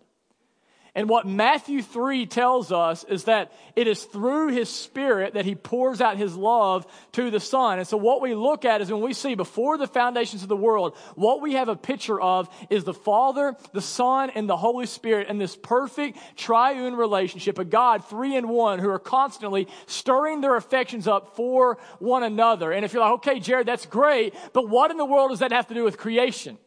And 0.98 1.08
what 1.08 1.28
Matthew 1.28 1.80
3 1.80 2.26
tells 2.26 2.72
us 2.72 3.04
is 3.04 3.22
that 3.24 3.52
it 3.76 3.86
is 3.86 4.02
through 4.02 4.48
his 4.48 4.68
spirit 4.68 5.34
that 5.34 5.44
he 5.44 5.54
pours 5.54 6.00
out 6.00 6.16
his 6.16 6.34
love 6.34 6.88
to 7.12 7.30
the 7.30 7.38
Son. 7.38 7.78
And 7.78 7.86
so 7.86 7.96
what 7.96 8.20
we 8.20 8.34
look 8.34 8.64
at 8.64 8.80
is 8.80 8.90
when 8.90 9.00
we 9.00 9.12
see 9.12 9.36
before 9.36 9.78
the 9.78 9.86
foundations 9.86 10.42
of 10.42 10.48
the 10.48 10.56
world, 10.56 10.96
what 11.14 11.40
we 11.40 11.52
have 11.52 11.68
a 11.68 11.76
picture 11.76 12.20
of 12.20 12.48
is 12.68 12.82
the 12.82 12.92
Father, 12.92 13.54
the 13.72 13.80
Son, 13.80 14.30
and 14.30 14.48
the 14.48 14.56
Holy 14.56 14.86
Spirit 14.86 15.28
in 15.28 15.38
this 15.38 15.54
perfect 15.54 16.18
triune 16.36 16.96
relationship, 16.96 17.60
a 17.60 17.64
God 17.64 18.04
three 18.04 18.34
in 18.34 18.48
one 18.48 18.80
who 18.80 18.90
are 18.90 18.98
constantly 18.98 19.68
stirring 19.86 20.40
their 20.40 20.56
affections 20.56 21.06
up 21.06 21.36
for 21.36 21.78
one 22.00 22.24
another. 22.24 22.72
And 22.72 22.84
if 22.84 22.92
you're 22.92 23.04
like, 23.04 23.12
okay, 23.18 23.38
Jared, 23.38 23.68
that's 23.68 23.86
great, 23.86 24.34
but 24.52 24.68
what 24.68 24.90
in 24.90 24.96
the 24.96 25.04
world 25.04 25.30
does 25.30 25.38
that 25.38 25.52
have 25.52 25.68
to 25.68 25.74
do 25.74 25.84
with 25.84 25.96
creation? 25.96 26.58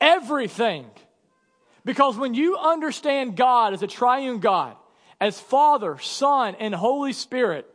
Everything. 0.00 0.86
Because 1.84 2.16
when 2.16 2.34
you 2.34 2.56
understand 2.56 3.36
God 3.36 3.72
as 3.72 3.82
a 3.82 3.86
triune 3.86 4.38
God, 4.38 4.76
as 5.20 5.40
Father, 5.40 5.98
Son, 5.98 6.56
and 6.58 6.74
Holy 6.74 7.12
Spirit, 7.12 7.66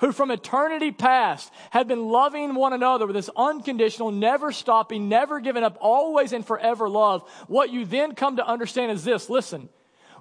who 0.00 0.12
from 0.12 0.30
eternity 0.30 0.90
past 0.90 1.52
have 1.70 1.86
been 1.86 2.08
loving 2.08 2.54
one 2.54 2.72
another 2.72 3.06
with 3.06 3.14
this 3.14 3.30
unconditional, 3.36 4.10
never 4.10 4.50
stopping, 4.50 5.08
never 5.08 5.38
giving 5.38 5.62
up, 5.62 5.78
always 5.80 6.32
and 6.32 6.44
forever 6.44 6.88
love, 6.88 7.28
what 7.46 7.70
you 7.70 7.84
then 7.84 8.14
come 8.14 8.36
to 8.36 8.46
understand 8.46 8.90
is 8.90 9.04
this 9.04 9.30
listen, 9.30 9.68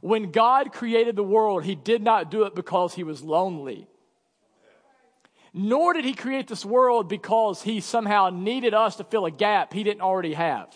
when 0.01 0.31
God 0.31 0.71
created 0.71 1.15
the 1.15 1.23
world, 1.23 1.63
He 1.63 1.75
did 1.75 2.03
not 2.03 2.29
do 2.29 2.43
it 2.43 2.55
because 2.55 2.93
He 2.93 3.03
was 3.03 3.23
lonely. 3.23 3.87
Nor 5.53 5.93
did 5.93 6.05
He 6.05 6.13
create 6.13 6.47
this 6.47 6.65
world 6.65 7.09
because 7.09 7.61
He 7.63 7.81
somehow 7.81 8.29
needed 8.29 8.73
us 8.73 8.97
to 8.97 9.03
fill 9.03 9.25
a 9.25 9.31
gap 9.31 9.73
He 9.73 9.83
didn't 9.83 10.01
already 10.01 10.33
have. 10.33 10.75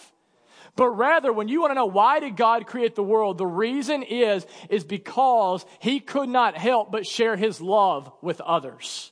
But 0.75 0.89
rather, 0.89 1.31
when 1.31 1.47
you 1.47 1.61
want 1.61 1.71
to 1.71 1.75
know 1.75 1.85
why 1.85 2.19
did 2.19 2.35
God 2.35 2.67
create 2.67 2.95
the 2.95 3.03
world, 3.03 3.37
the 3.37 3.47
reason 3.47 4.03
is, 4.03 4.45
is 4.69 4.83
because 4.83 5.65
he 5.79 6.01
could 6.01 6.27
not 6.27 6.57
help 6.57 6.91
but 6.91 7.05
share 7.05 7.37
his 7.37 7.61
love 7.61 8.11
with 8.21 8.41
others. 8.41 9.11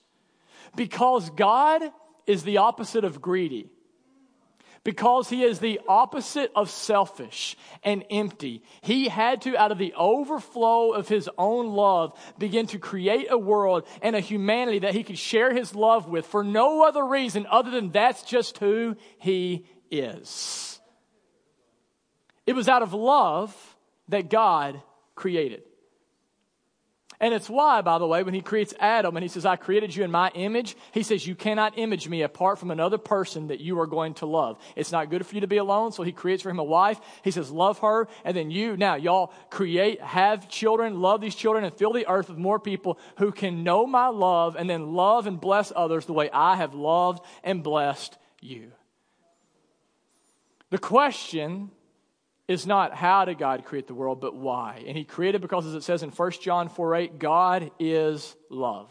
Because 0.76 1.30
God 1.30 1.82
is 2.28 2.44
the 2.44 2.58
opposite 2.58 3.06
of 3.06 3.22
greedy. 3.22 3.70
because 4.84 5.30
he 5.30 5.44
is 5.44 5.60
the 5.60 5.80
opposite 5.88 6.52
of 6.56 6.70
selfish 6.70 7.56
and 7.84 8.04
empty, 8.10 8.64
he 8.82 9.08
had 9.08 9.42
to, 9.44 9.56
out 9.58 9.72
of 9.72 9.78
the 9.78 9.94
overflow 9.94 10.92
of 10.92 11.08
his 11.08 11.30
own 11.38 11.68
love, 11.68 12.18
begin 12.38 12.68
to 12.68 12.80
create 12.80 13.28
a 13.30 13.38
world 13.38 13.88
and 14.02 14.16
a 14.16 14.20
humanity 14.20 14.80
that 14.80 14.94
he 14.94 15.04
could 15.04 15.18
share 15.18 15.54
his 15.54 15.74
love 15.74 16.10
with 16.10 16.26
for 16.26 16.44
no 16.44 16.84
other 16.86 17.06
reason 17.06 17.48
other 17.50 17.72
than 17.72 17.92
that's 17.92 18.24
just 18.24 18.58
who 18.58 18.96
he 19.18 19.66
is. 19.90 20.73
It 22.46 22.54
was 22.54 22.68
out 22.68 22.82
of 22.82 22.94
love 22.94 23.56
that 24.10 24.30
God 24.30 24.82
created. 25.16 25.64
And 27.24 27.34
it's 27.34 27.50
why, 27.50 27.82
by 27.82 28.00
the 28.00 28.06
way, 28.06 28.22
when 28.24 28.34
he 28.34 28.42
creates 28.42 28.74
Adam 28.82 29.16
and 29.16 29.24
he 29.24 29.30
says, 29.30 29.46
I 29.46 29.56
created 29.56 29.96
you 29.96 30.04
in 30.04 30.12
my 30.12 30.30
image, 30.36 30.76
he 30.92 31.04
says, 31.04 31.26
You 31.26 31.36
cannot 31.36 31.78
image 31.78 32.10
me 32.10 32.22
apart 32.22 32.60
from 32.60 32.70
another 32.70 32.98
person 32.98 33.48
that 33.48 33.62
you 33.62 33.80
are 33.80 33.88
going 33.88 34.16
to 34.16 34.26
love. 34.26 34.60
It's 34.76 34.92
not 34.92 35.10
good 35.10 35.26
for 35.26 35.34
you 35.34 35.40
to 35.40 35.48
be 35.48 35.56
alone, 35.56 35.94
so 35.94 36.04
he 36.04 36.12
creates 36.12 36.44
for 36.44 36.50
him 36.50 36.60
a 36.60 36.66
wife. 36.66 37.00
He 37.24 37.32
says, 37.32 37.50
Love 37.50 37.80
her. 37.80 38.10
And 38.26 38.36
then 38.36 38.52
you, 38.52 38.76
now, 38.76 38.96
y'all 38.96 39.32
create, 39.50 40.02
have 40.02 40.50
children, 40.50 41.00
love 41.00 41.22
these 41.22 41.36
children, 41.36 41.64
and 41.64 41.74
fill 41.74 41.94
the 41.94 42.08
earth 42.10 42.28
with 42.28 42.38
more 42.38 42.60
people 42.60 43.00
who 43.20 43.32
can 43.32 43.64
know 43.64 43.88
my 43.88 44.08
love 44.08 44.58
and 44.58 44.70
then 44.70 44.92
love 44.92 45.26
and 45.26 45.40
bless 45.40 45.72
others 45.74 46.06
the 46.06 46.12
way 46.12 46.30
I 46.32 46.58
have 46.58 46.74
loved 46.74 47.24
and 47.42 47.64
blessed 47.64 48.18
you. 48.42 48.74
The 50.72 50.78
question 50.78 51.72
is 52.48 52.68
not 52.68 52.94
how 52.94 53.26
did 53.26 53.38
God 53.38 53.66
create 53.66 53.88
the 53.88 53.94
world, 53.94 54.20
but 54.20 54.36
why. 54.36 54.84
And 54.86 54.98
He 54.98 55.06
created 55.06 55.42
because, 55.42 55.66
as 55.66 55.74
it 55.74 55.84
says 55.84 56.04
in 56.04 56.10
1 56.10 56.32
John 56.42 56.70
4 56.70 56.96
8, 56.96 57.20
God 57.20 57.72
is 57.80 58.36
love. 58.50 58.90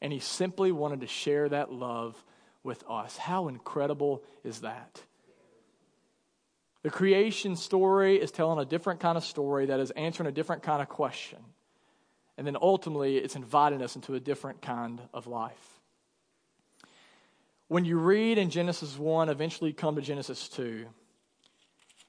And 0.00 0.12
He 0.12 0.18
simply 0.18 0.72
wanted 0.72 1.00
to 1.00 1.06
share 1.06 1.48
that 1.48 1.72
love 1.72 2.22
with 2.62 2.84
us. 2.88 3.16
How 3.16 3.48
incredible 3.48 4.22
is 4.44 4.60
that? 4.60 5.00
The 6.82 6.90
creation 6.90 7.56
story 7.56 8.16
is 8.16 8.32
telling 8.32 8.58
a 8.58 8.64
different 8.64 9.00
kind 9.00 9.16
of 9.16 9.24
story 9.24 9.66
that 9.66 9.80
is 9.80 9.92
answering 9.92 10.28
a 10.28 10.32
different 10.32 10.62
kind 10.62 10.82
of 10.82 10.88
question. 10.88 11.38
And 12.36 12.46
then 12.46 12.56
ultimately, 12.60 13.18
it's 13.18 13.36
inviting 13.36 13.82
us 13.82 13.94
into 13.94 14.14
a 14.14 14.20
different 14.20 14.62
kind 14.62 15.00
of 15.14 15.26
life. 15.26 15.80
When 17.68 17.84
you 17.84 17.98
read 17.98 18.36
in 18.36 18.50
Genesis 18.50 18.98
1, 18.98 19.28
eventually 19.28 19.72
come 19.72 19.94
to 19.94 20.02
Genesis 20.02 20.48
2 20.48 20.86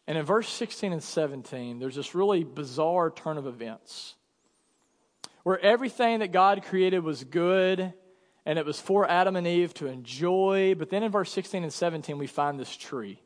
and 0.08 0.18
in 0.18 0.26
verse 0.26 0.50
16 0.50 0.92
and 0.92 1.04
17, 1.04 1.80
there's 1.80 1.96
this 1.96 2.13
really 2.13 2.44
bizarre 2.44 3.10
turn 3.10 3.38
of 3.38 3.48
events 3.48 4.16
where 5.44 5.60
everything 5.60 6.20
that 6.20 6.32
God 6.32 6.63
created 6.63 7.04
was 7.04 7.24
good 7.24 7.94
and 8.46 8.60
it 8.60 8.66
was 8.66 8.80
for 8.80 9.10
Adam 9.10 9.36
and 9.36 9.48
Eve 9.48 9.74
to 9.76 9.88
enjoy. 9.88 10.76
But 10.76 10.89
then 10.89 11.04
in 11.04 11.12
verse 11.12 11.32
16 11.32 11.63
and 11.63 11.72
17, 11.72 12.18
we 12.18 12.28
find 12.28 12.60
this 12.60 12.76
tree. 12.76 13.22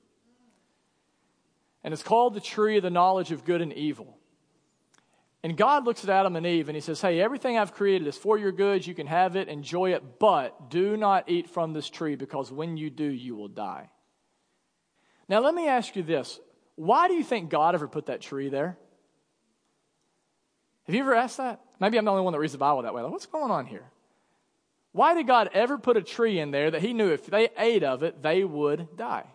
And 1.84 1.94
it's 1.94 2.04
called 2.04 2.34
the 2.34 2.42
tree 2.42 2.78
of 2.78 2.84
the 2.84 2.90
knowledge 2.90 3.32
of 3.32 3.44
good 3.44 3.62
and 3.62 3.74
evil. 3.74 4.18
And 5.44 5.56
God 5.56 5.86
looks 5.86 6.04
at 6.04 6.10
Adam 6.10 6.36
and 6.36 6.46
Eve 6.46 6.70
and 6.70 6.76
he 6.76 6.82
says, 6.82 7.00
Hey, 7.00 7.22
everything 7.22 7.58
I've 7.58 7.74
created 7.74 8.08
is 8.08 8.18
for 8.18 8.38
your 8.38 8.52
good. 8.52 8.86
You 8.86 8.94
can 8.94 9.08
have 9.08 9.36
it, 9.36 9.48
enjoy 9.48 9.94
it, 9.94 10.20
but 10.20 10.70
do 10.70 10.98
not 10.98 11.30
eat 11.30 11.50
from 11.50 11.74
this 11.74 11.90
tree 11.90 12.16
because 12.16 12.52
when 12.52 12.78
you 12.78 12.90
do, 12.90 13.06
you 13.06 13.36
will 13.36 13.48
die. 13.48 13.90
Now, 15.30 15.40
let 15.40 15.54
me 15.54 15.68
ask 15.68 15.96
you 15.96 16.04
this 16.04 16.40
why 16.78 17.08
do 17.08 17.16
you 17.16 17.24
think 17.24 17.50
God 17.50 17.76
ever 17.76 17.88
put 17.88 18.06
that 18.06 18.22
tree 18.22 18.50
there? 18.50 18.78
Have 20.86 20.96
you 20.96 21.02
ever 21.02 21.16
asked 21.16 21.38
that? 21.38 21.60
Maybe 21.80 21.98
I'm 21.98 22.06
the 22.06 22.12
only 22.12 22.24
one 22.24 22.32
that 22.32 22.40
reads 22.40 22.54
the 22.54 22.60
Bible 22.60 22.84
that 22.84 22.94
way. 22.94 23.02
Like, 23.02 23.12
what's 23.12 23.26
going 23.26 23.52
on 23.52 23.66
here? 23.66 23.84
Why 24.94 25.14
did 25.14 25.28
God 25.28 25.50
ever 25.54 25.78
put 25.78 25.98
a 25.98 26.02
tree 26.02 26.40
in 26.40 26.52
there 26.52 26.72
that 26.72 26.82
He 26.82 26.94
knew 26.94 27.12
if 27.12 27.26
they 27.26 27.50
ate 27.58 27.84
of 27.84 28.04
it, 28.04 28.22
they 28.22 28.44
would 28.44 28.96
die? 28.96 29.26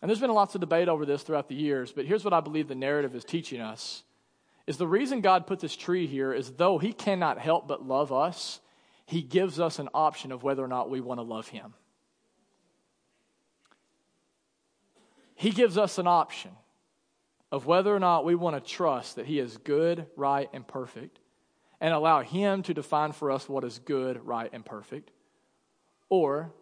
And 0.00 0.08
there's 0.08 0.20
been 0.20 0.32
lots 0.32 0.54
of 0.54 0.60
debate 0.60 0.88
over 0.88 1.06
this 1.06 1.22
throughout 1.22 1.48
the 1.48 1.54
years, 1.54 1.92
but 1.92 2.06
here's 2.06 2.24
what 2.24 2.34
I 2.34 2.40
believe 2.40 2.68
the 2.68 2.74
narrative 2.74 3.14
is 3.14 3.24
teaching 3.24 3.60
us 3.60 4.02
is 4.66 4.78
the 4.78 4.86
reason 4.86 5.20
God 5.20 5.46
put 5.46 5.60
this 5.60 5.76
tree 5.76 6.06
here 6.06 6.32
is 6.32 6.50
though 6.52 6.78
he 6.78 6.92
cannot 6.92 7.38
help 7.38 7.68
but 7.68 7.86
love 7.86 8.12
us, 8.12 8.60
he 9.04 9.22
gives 9.22 9.60
us 9.60 9.78
an 9.78 9.88
option 9.94 10.32
of 10.32 10.42
whether 10.42 10.64
or 10.64 10.68
not 10.68 10.90
we 10.90 11.00
want 11.00 11.18
to 11.18 11.22
love 11.22 11.48
him. 11.48 11.74
He 15.36 15.50
gives 15.50 15.78
us 15.78 15.98
an 15.98 16.06
option 16.06 16.50
of 17.52 17.66
whether 17.66 17.94
or 17.94 18.00
not 18.00 18.24
we 18.24 18.34
want 18.34 18.56
to 18.56 18.72
trust 18.72 19.16
that 19.16 19.26
He 19.26 19.38
is 19.38 19.58
good, 19.58 20.06
right, 20.16 20.48
and 20.52 20.66
perfect, 20.66 21.20
and 21.80 21.94
allow 21.94 22.22
Him 22.22 22.62
to 22.64 22.74
define 22.74 23.12
for 23.12 23.30
us 23.30 23.48
what 23.48 23.62
is 23.62 23.78
good, 23.78 24.26
right, 24.26 24.50
and 24.52 24.64
perfect. 24.64 25.10
Or 26.08 26.52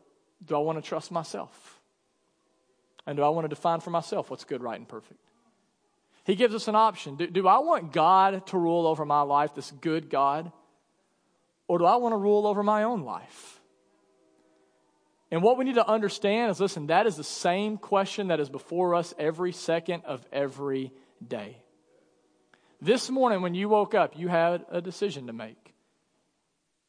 do 0.45 0.57
I 0.57 0.59
want 0.59 0.83
to 0.83 0.87
trust 0.87 1.11
myself? 1.11 1.81
And 3.07 3.17
do 3.17 3.23
I 3.23 3.29
want 3.29 3.45
to 3.45 3.49
define 3.49 3.81
for 3.81 3.91
myself 3.91 4.29
what's 4.29 4.45
good, 4.45 4.63
right, 4.63 4.79
and 4.79 4.89
perfect? 4.89 5.21
He 6.25 6.35
gives 6.35 6.55
us 6.55 6.69
an 6.69 6.75
option. 6.75 7.17
Do, 7.17 7.27
do 7.27 7.47
I 7.47 7.59
want 7.59 7.93
God 7.93 8.47
to 8.49 8.59
rule 8.59 8.87
over 8.87 9.05
my 9.05 9.21
life, 9.21 9.55
this 9.55 9.71
good 9.71 10.11
God? 10.11 10.51
Or 11.69 11.79
do 11.79 11.85
I 11.85 11.97
want 11.97 12.13
to 12.13 12.17
rule 12.17 12.47
over 12.47 12.63
my 12.63 12.83
own 12.83 13.03
life? 13.03 13.61
And 15.35 15.43
what 15.43 15.59
we 15.59 15.65
need 15.65 15.75
to 15.75 15.89
understand 15.89 16.53
is 16.53 16.61
listen, 16.61 16.87
that 16.87 17.09
is 17.09 17.17
the 17.17 17.25
same 17.25 17.77
question 17.77 18.29
that 18.29 18.39
is 18.39 18.49
before 18.49 18.95
us 18.95 19.13
every 19.19 19.51
second 19.51 20.05
of 20.05 20.25
every 20.33 20.93
day. 21.27 21.57
This 22.81 23.11
morning, 23.11 23.43
when 23.43 23.53
you 23.53 23.69
woke 23.69 23.97
up, 23.97 24.17
you 24.17 24.29
had 24.29 24.65
a 24.71 24.81
decision 24.81 25.27
to 25.27 25.33
make. 25.33 25.75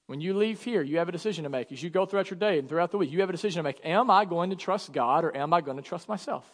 When 0.06 0.22
you 0.22 0.36
leave 0.36 0.62
here, 0.62 0.84
you 0.84 1.00
have 1.00 1.10
a 1.10 1.12
decision 1.12 1.46
to 1.46 1.50
make. 1.50 1.72
As 1.72 1.82
you 1.82 1.90
go 1.90 2.06
throughout 2.06 2.30
your 2.30 2.38
day 2.38 2.60
and 2.60 2.70
throughout 2.70 2.92
the 2.92 3.00
week, 3.00 3.12
you 3.12 3.22
have 3.22 3.30
a 3.30 3.32
decision 3.32 3.62
to 3.62 3.64
make. 3.64 3.84
Am 3.84 4.12
I 4.12 4.26
going 4.26 4.52
to 4.52 4.56
trust 4.56 4.94
God 4.94 5.26
or 5.26 5.36
am 5.36 5.52
I 5.52 5.62
going 5.62 5.78
to 5.78 5.84
trust 5.84 6.08
myself? 6.08 6.48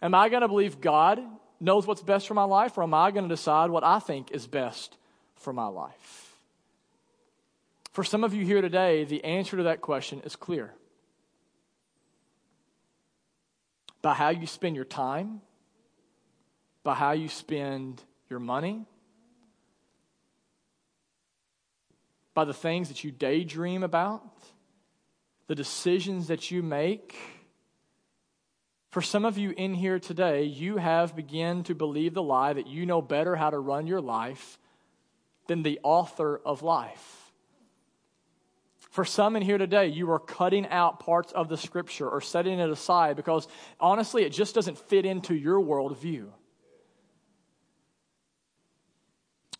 Am 0.00 0.14
I 0.14 0.30
going 0.30 0.40
to 0.40 0.48
believe 0.48 0.80
God 0.80 1.20
knows 1.60 1.86
what's 1.86 2.02
best 2.02 2.26
for 2.26 2.32
my 2.32 2.44
life 2.44 2.78
or 2.78 2.84
am 2.84 2.94
I 2.94 3.10
going 3.10 3.28
to 3.28 3.36
decide 3.36 3.68
what 3.68 3.84
I 3.84 3.98
think 3.98 4.30
is 4.30 4.46
best 4.46 4.96
for 5.34 5.52
my 5.52 5.66
life? 5.66 6.29
For 7.92 8.04
some 8.04 8.22
of 8.22 8.34
you 8.34 8.44
here 8.44 8.60
today, 8.60 9.04
the 9.04 9.24
answer 9.24 9.56
to 9.56 9.64
that 9.64 9.80
question 9.80 10.20
is 10.24 10.36
clear. 10.36 10.72
By 14.00 14.14
how 14.14 14.30
you 14.30 14.46
spend 14.46 14.76
your 14.76 14.84
time, 14.84 15.40
by 16.82 16.94
how 16.94 17.12
you 17.12 17.28
spend 17.28 18.02
your 18.28 18.38
money, 18.38 18.86
by 22.32 22.44
the 22.44 22.54
things 22.54 22.88
that 22.88 23.02
you 23.02 23.10
daydream 23.10 23.82
about, 23.82 24.22
the 25.48 25.54
decisions 25.54 26.28
that 26.28 26.50
you 26.50 26.62
make. 26.62 27.16
For 28.90 29.02
some 29.02 29.24
of 29.24 29.36
you 29.36 29.50
in 29.56 29.74
here 29.74 29.98
today, 29.98 30.44
you 30.44 30.76
have 30.76 31.16
begun 31.16 31.64
to 31.64 31.74
believe 31.74 32.14
the 32.14 32.22
lie 32.22 32.52
that 32.52 32.68
you 32.68 32.86
know 32.86 33.02
better 33.02 33.34
how 33.34 33.50
to 33.50 33.58
run 33.58 33.86
your 33.88 34.00
life 34.00 34.58
than 35.48 35.62
the 35.62 35.80
author 35.82 36.40
of 36.44 36.62
life. 36.62 37.19
For 38.90 39.04
some 39.04 39.36
in 39.36 39.42
here 39.42 39.56
today, 39.56 39.86
you 39.86 40.10
are 40.10 40.18
cutting 40.18 40.66
out 40.68 40.98
parts 40.98 41.32
of 41.32 41.48
the 41.48 41.56
scripture 41.56 42.08
or 42.08 42.20
setting 42.20 42.58
it 42.58 42.68
aside 42.68 43.14
because 43.16 43.46
honestly, 43.78 44.24
it 44.24 44.30
just 44.30 44.54
doesn't 44.54 44.78
fit 44.78 45.06
into 45.06 45.34
your 45.34 45.60
worldview. 45.60 46.26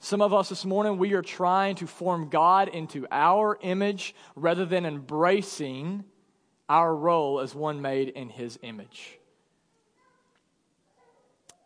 Some 0.00 0.20
of 0.20 0.34
us 0.34 0.48
this 0.48 0.64
morning, 0.64 0.98
we 0.98 1.12
are 1.12 1.22
trying 1.22 1.76
to 1.76 1.86
form 1.86 2.28
God 2.28 2.68
into 2.68 3.06
our 3.12 3.56
image 3.60 4.16
rather 4.34 4.64
than 4.64 4.84
embracing 4.84 6.04
our 6.68 6.94
role 6.94 7.38
as 7.38 7.54
one 7.54 7.80
made 7.80 8.08
in 8.08 8.30
His 8.30 8.58
image. 8.62 9.18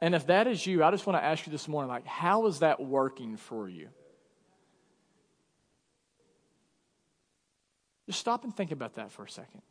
And 0.02 0.14
if 0.14 0.26
that 0.26 0.46
is 0.46 0.66
you, 0.66 0.84
I 0.84 0.90
just 0.90 1.06
want 1.06 1.18
to 1.18 1.24
ask 1.24 1.46
you 1.46 1.52
this 1.52 1.68
morning, 1.68 1.88
like, 1.88 2.06
how 2.06 2.46
is 2.46 2.58
that 2.58 2.78
working 2.78 3.38
for 3.38 3.70
you? 3.70 3.88
Just 8.06 8.20
stop 8.20 8.44
and 8.44 8.54
think 8.54 8.70
about 8.70 8.94
that 8.94 9.12
for 9.12 9.24
a 9.24 9.30
second. 9.30 9.62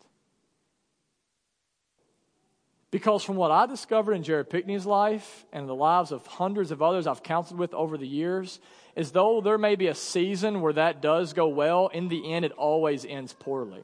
Because 2.90 3.24
from 3.24 3.38
what 3.38 3.50
I 3.50 3.66
discovered 3.66 4.14
in 4.14 4.24
Jared 4.24 4.50
Pickney's 4.50 4.86
life 4.86 5.46
and 5.52 5.68
the 5.68 5.74
lives 5.74 6.12
of 6.12 6.26
hundreds 6.28 6.70
of 6.70 6.82
others 6.82 7.08
I've 7.08 7.24
counseled 7.24 7.60
with 7.60 7.74
over 7.74 7.98
the 7.98 8.08
years, 8.08 8.60
is 8.96 9.12
though 9.12 9.42
there 9.42 9.58
may 9.58 9.76
be 9.76 9.88
a 9.88 9.96
season 9.96 10.62
where 10.62 10.74
that 10.74 11.02
does 11.02 11.34
go 11.34 11.48
well, 11.48 11.88
in 11.88 12.08
the 12.08 12.32
end 12.32 12.46
it 12.46 12.52
always 12.52 13.04
ends 13.04 13.34
poorly. 13.34 13.84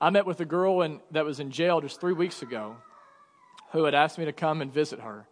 I 0.00 0.10
met 0.10 0.24
with 0.24 0.40
a 0.40 0.46
girl 0.46 0.80
in, 0.80 1.00
that 1.10 1.26
was 1.26 1.40
in 1.40 1.50
jail 1.50 1.80
just 1.82 2.00
three 2.00 2.14
weeks 2.14 2.40
ago 2.40 2.76
who 3.72 3.84
had 3.84 3.94
asked 3.94 4.18
me 4.18 4.24
to 4.24 4.32
come 4.32 4.62
and 4.62 4.72
visit 4.72 5.00
her. 5.00 5.26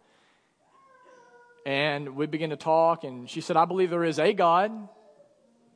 And 1.65 2.15
we 2.15 2.25
began 2.25 2.51
to 2.51 2.55
talk, 2.55 3.03
and 3.03 3.29
she 3.29 3.41
said, 3.41 3.57
I 3.57 3.65
believe 3.65 3.89
there 3.89 4.03
is 4.03 4.19
a 4.19 4.33
God 4.33 4.71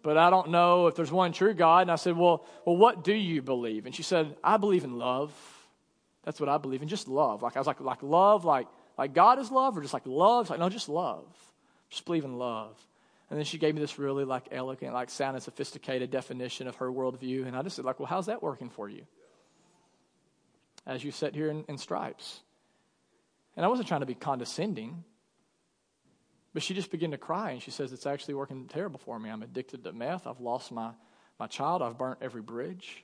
but 0.05 0.17
I 0.17 0.29
don't 0.29 0.51
know 0.51 0.85
if 0.85 0.93
there's 0.93 1.11
one 1.11 1.33
true 1.33 1.55
God. 1.55 1.81
And 1.81 1.91
I 1.91 1.95
said, 1.95 2.15
well, 2.15 2.45
well, 2.63 2.77
what 2.77 3.03
do 3.03 3.11
you 3.11 3.41
believe? 3.41 3.87
And 3.87 3.95
she 3.95 4.03
said, 4.03 4.37
I 4.43 4.57
believe 4.57 4.83
in 4.83 4.99
love. 4.99 5.33
That's 6.23 6.39
what 6.39 6.47
I 6.47 6.59
believe 6.59 6.83
in, 6.83 6.87
just 6.87 7.07
love. 7.07 7.41
Like 7.41 7.55
I 7.55 7.59
was 7.59 7.65
like, 7.65 7.81
like 7.81 8.03
love, 8.03 8.45
like 8.45 8.67
like 8.99 9.15
God 9.15 9.39
is 9.39 9.49
love, 9.49 9.75
or 9.75 9.81
just 9.81 9.93
like 9.93 10.05
love? 10.05 10.43
It's 10.43 10.49
like, 10.51 10.59
no, 10.59 10.69
just 10.69 10.89
love. 10.89 11.25
Just 11.89 12.05
believe 12.05 12.23
in 12.23 12.37
love. 12.37 12.77
And 13.31 13.39
then 13.39 13.45
she 13.45 13.57
gave 13.57 13.73
me 13.73 13.81
this 13.81 13.97
really 13.97 14.25
like 14.25 14.47
elegant, 14.51 14.93
like 14.93 15.09
sound 15.09 15.35
and 15.35 15.43
sophisticated 15.43 16.11
definition 16.11 16.67
of 16.67 16.75
her 16.75 16.91
worldview. 16.91 17.47
And 17.47 17.57
I 17.57 17.63
just 17.63 17.75
said, 17.75 17.83
like, 17.83 17.99
well, 17.99 18.07
how's 18.07 18.27
that 18.27 18.43
working 18.43 18.69
for 18.69 18.87
you? 18.87 19.07
As 20.85 21.03
you 21.03 21.11
sit 21.11 21.33
here 21.33 21.49
in, 21.49 21.65
in 21.67 21.79
stripes. 21.79 22.41
And 23.55 23.65
I 23.65 23.69
wasn't 23.69 23.87
trying 23.87 24.01
to 24.01 24.05
be 24.05 24.13
condescending. 24.13 25.03
But 26.55 26.63
she 26.63 26.73
just 26.73 26.89
began 26.89 27.11
to 27.11 27.17
cry 27.17 27.51
and 27.51 27.61
she 27.61 27.69
says, 27.69 27.91
It's 27.91 28.05
actually 28.05 28.35
working 28.35 28.65
terrible 28.69 28.97
for 28.97 29.19
me. 29.19 29.29
I'm 29.29 29.43
addicted 29.43 29.83
to 29.83 29.91
meth. 29.91 30.25
I've 30.25 30.39
lost 30.39 30.71
my, 30.71 30.91
my 31.37 31.47
child. 31.47 31.81
I've 31.81 31.97
burnt 31.97 32.19
every 32.21 32.41
bridge. 32.41 33.03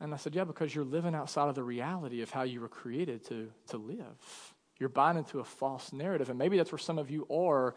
And 0.00 0.12
I 0.12 0.16
said, 0.16 0.34
Yeah, 0.34 0.42
because 0.42 0.74
you're 0.74 0.84
living 0.84 1.14
outside 1.14 1.48
of 1.48 1.54
the 1.54 1.62
reality 1.62 2.22
of 2.22 2.30
how 2.30 2.42
you 2.42 2.60
were 2.60 2.68
created 2.68 3.24
to, 3.26 3.48
to 3.68 3.76
live. 3.76 4.52
You're 4.80 4.88
buying 4.88 5.16
into 5.16 5.38
a 5.38 5.44
false 5.44 5.92
narrative. 5.92 6.28
And 6.28 6.36
maybe 6.36 6.56
that's 6.56 6.72
where 6.72 6.80
some 6.80 6.98
of 6.98 7.12
you 7.12 7.28
are 7.30 7.76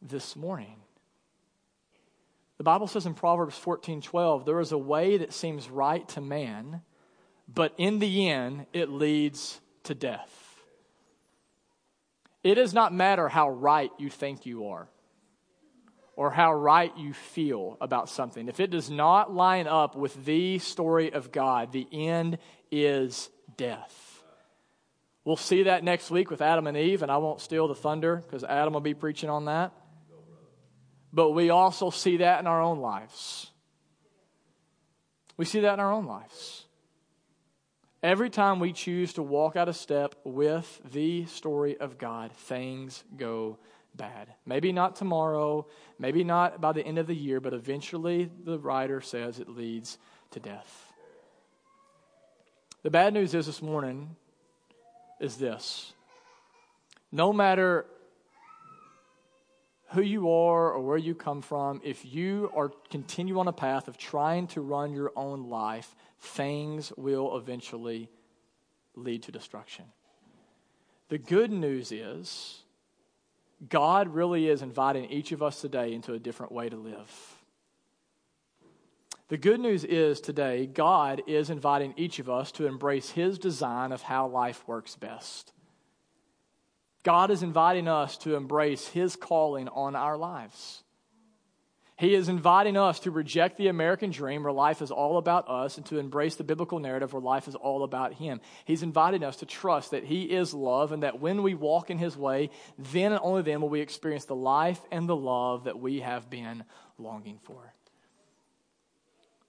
this 0.00 0.36
morning. 0.36 0.76
The 2.58 2.64
Bible 2.64 2.86
says 2.86 3.04
in 3.04 3.14
Proverbs 3.14 3.58
14 3.58 4.00
12, 4.00 4.44
there 4.44 4.60
is 4.60 4.70
a 4.70 4.78
way 4.78 5.16
that 5.16 5.32
seems 5.32 5.68
right 5.68 6.08
to 6.10 6.20
man, 6.20 6.82
but 7.52 7.74
in 7.78 7.98
the 7.98 8.28
end, 8.28 8.66
it 8.72 8.90
leads 8.90 9.60
to 9.82 9.94
death. 9.96 10.47
It 12.42 12.54
does 12.54 12.72
not 12.72 12.94
matter 12.94 13.28
how 13.28 13.50
right 13.50 13.90
you 13.98 14.10
think 14.10 14.46
you 14.46 14.68
are 14.68 14.88
or 16.16 16.30
how 16.30 16.52
right 16.52 16.92
you 16.96 17.12
feel 17.12 17.76
about 17.80 18.08
something. 18.08 18.48
If 18.48 18.58
it 18.58 18.70
does 18.70 18.90
not 18.90 19.32
line 19.32 19.66
up 19.66 19.94
with 19.94 20.24
the 20.24 20.58
story 20.58 21.12
of 21.12 21.30
God, 21.30 21.72
the 21.72 21.86
end 21.92 22.38
is 22.70 23.28
death. 23.56 24.22
We'll 25.24 25.36
see 25.36 25.64
that 25.64 25.84
next 25.84 26.10
week 26.10 26.30
with 26.30 26.40
Adam 26.40 26.66
and 26.66 26.76
Eve, 26.76 27.02
and 27.02 27.12
I 27.12 27.18
won't 27.18 27.40
steal 27.40 27.68
the 27.68 27.74
thunder 27.74 28.16
because 28.16 28.44
Adam 28.44 28.72
will 28.72 28.80
be 28.80 28.94
preaching 28.94 29.28
on 29.28 29.44
that. 29.44 29.72
But 31.12 31.30
we 31.30 31.50
also 31.50 31.90
see 31.90 32.18
that 32.18 32.40
in 32.40 32.46
our 32.46 32.62
own 32.62 32.78
lives. 32.78 33.50
We 35.36 35.44
see 35.44 35.60
that 35.60 35.74
in 35.74 35.80
our 35.80 35.92
own 35.92 36.06
lives. 36.06 36.64
Every 38.02 38.30
time 38.30 38.60
we 38.60 38.72
choose 38.72 39.14
to 39.14 39.24
walk 39.24 39.56
out 39.56 39.68
of 39.68 39.74
step 39.74 40.14
with 40.22 40.80
the 40.92 41.26
story 41.26 41.76
of 41.78 41.98
God, 41.98 42.32
things 42.32 43.02
go 43.16 43.58
bad. 43.96 44.32
Maybe 44.46 44.70
not 44.70 44.94
tomorrow, 44.94 45.66
maybe 45.98 46.22
not 46.22 46.60
by 46.60 46.70
the 46.70 46.86
end 46.86 46.98
of 46.98 47.08
the 47.08 47.14
year, 47.14 47.40
but 47.40 47.52
eventually 47.52 48.30
the 48.44 48.56
writer 48.56 49.00
says 49.00 49.40
it 49.40 49.48
leads 49.48 49.98
to 50.30 50.38
death. 50.38 50.92
The 52.84 52.90
bad 52.90 53.14
news 53.14 53.34
is 53.34 53.46
this 53.46 53.60
morning 53.60 54.14
is 55.20 55.36
this. 55.36 55.92
No 57.10 57.32
matter 57.32 57.84
who 59.90 60.02
you 60.02 60.30
are 60.30 60.72
or 60.72 60.80
where 60.80 60.98
you 60.98 61.16
come 61.16 61.42
from, 61.42 61.80
if 61.82 62.04
you 62.04 62.52
are 62.54 62.70
continue 62.90 63.40
on 63.40 63.48
a 63.48 63.52
path 63.52 63.88
of 63.88 63.98
trying 63.98 64.46
to 64.48 64.60
run 64.60 64.92
your 64.92 65.10
own 65.16 65.48
life, 65.48 65.96
things 66.20 66.92
will 66.96 67.36
eventually 67.36 68.08
lead 68.94 69.22
to 69.24 69.32
destruction. 69.32 69.84
The 71.08 71.18
good 71.18 71.50
news 71.50 71.92
is 71.92 72.62
God 73.68 74.08
really 74.08 74.48
is 74.48 74.62
inviting 74.62 75.06
each 75.06 75.32
of 75.32 75.42
us 75.42 75.60
today 75.60 75.92
into 75.92 76.14
a 76.14 76.18
different 76.18 76.52
way 76.52 76.68
to 76.68 76.76
live. 76.76 77.38
The 79.28 79.36
good 79.36 79.60
news 79.60 79.84
is 79.84 80.20
today, 80.20 80.66
God 80.66 81.22
is 81.26 81.50
inviting 81.50 81.92
each 81.96 82.18
of 82.18 82.30
us 82.30 82.50
to 82.52 82.66
embrace 82.66 83.10
His 83.10 83.38
design 83.38 83.92
of 83.92 84.02
how 84.02 84.26
life 84.26 84.66
works 84.66 84.96
best. 84.96 85.52
God 87.02 87.30
is 87.30 87.42
inviting 87.42 87.88
us 87.88 88.16
to 88.18 88.36
embrace 88.36 88.88
His 88.88 89.16
calling 89.16 89.68
on 89.68 89.94
our 89.94 90.16
lives. 90.16 90.82
He 91.98 92.14
is 92.14 92.28
inviting 92.28 92.76
us 92.76 93.00
to 93.00 93.10
reject 93.10 93.56
the 93.56 93.66
American 93.66 94.12
dream 94.12 94.44
where 94.44 94.52
life 94.52 94.82
is 94.82 94.92
all 94.92 95.18
about 95.18 95.48
us 95.48 95.78
and 95.78 95.86
to 95.86 95.98
embrace 95.98 96.36
the 96.36 96.44
biblical 96.44 96.78
narrative 96.78 97.12
where 97.12 97.20
life 97.20 97.48
is 97.48 97.56
all 97.56 97.82
about 97.82 98.14
Him. 98.14 98.40
He's 98.66 98.84
inviting 98.84 99.24
us 99.24 99.38
to 99.38 99.46
trust 99.46 99.90
that 99.90 100.04
He 100.04 100.22
is 100.22 100.54
love 100.54 100.92
and 100.92 101.02
that 101.02 101.18
when 101.18 101.42
we 101.42 101.54
walk 101.54 101.90
in 101.90 101.98
His 101.98 102.16
way, 102.16 102.50
then 102.78 103.10
and 103.10 103.20
only 103.20 103.42
then 103.42 103.60
will 103.60 103.68
we 103.68 103.80
experience 103.80 104.26
the 104.26 104.36
life 104.36 104.80
and 104.92 105.08
the 105.08 105.16
love 105.16 105.64
that 105.64 105.80
we 105.80 105.98
have 105.98 106.30
been 106.30 106.62
longing 106.98 107.40
for. 107.42 107.74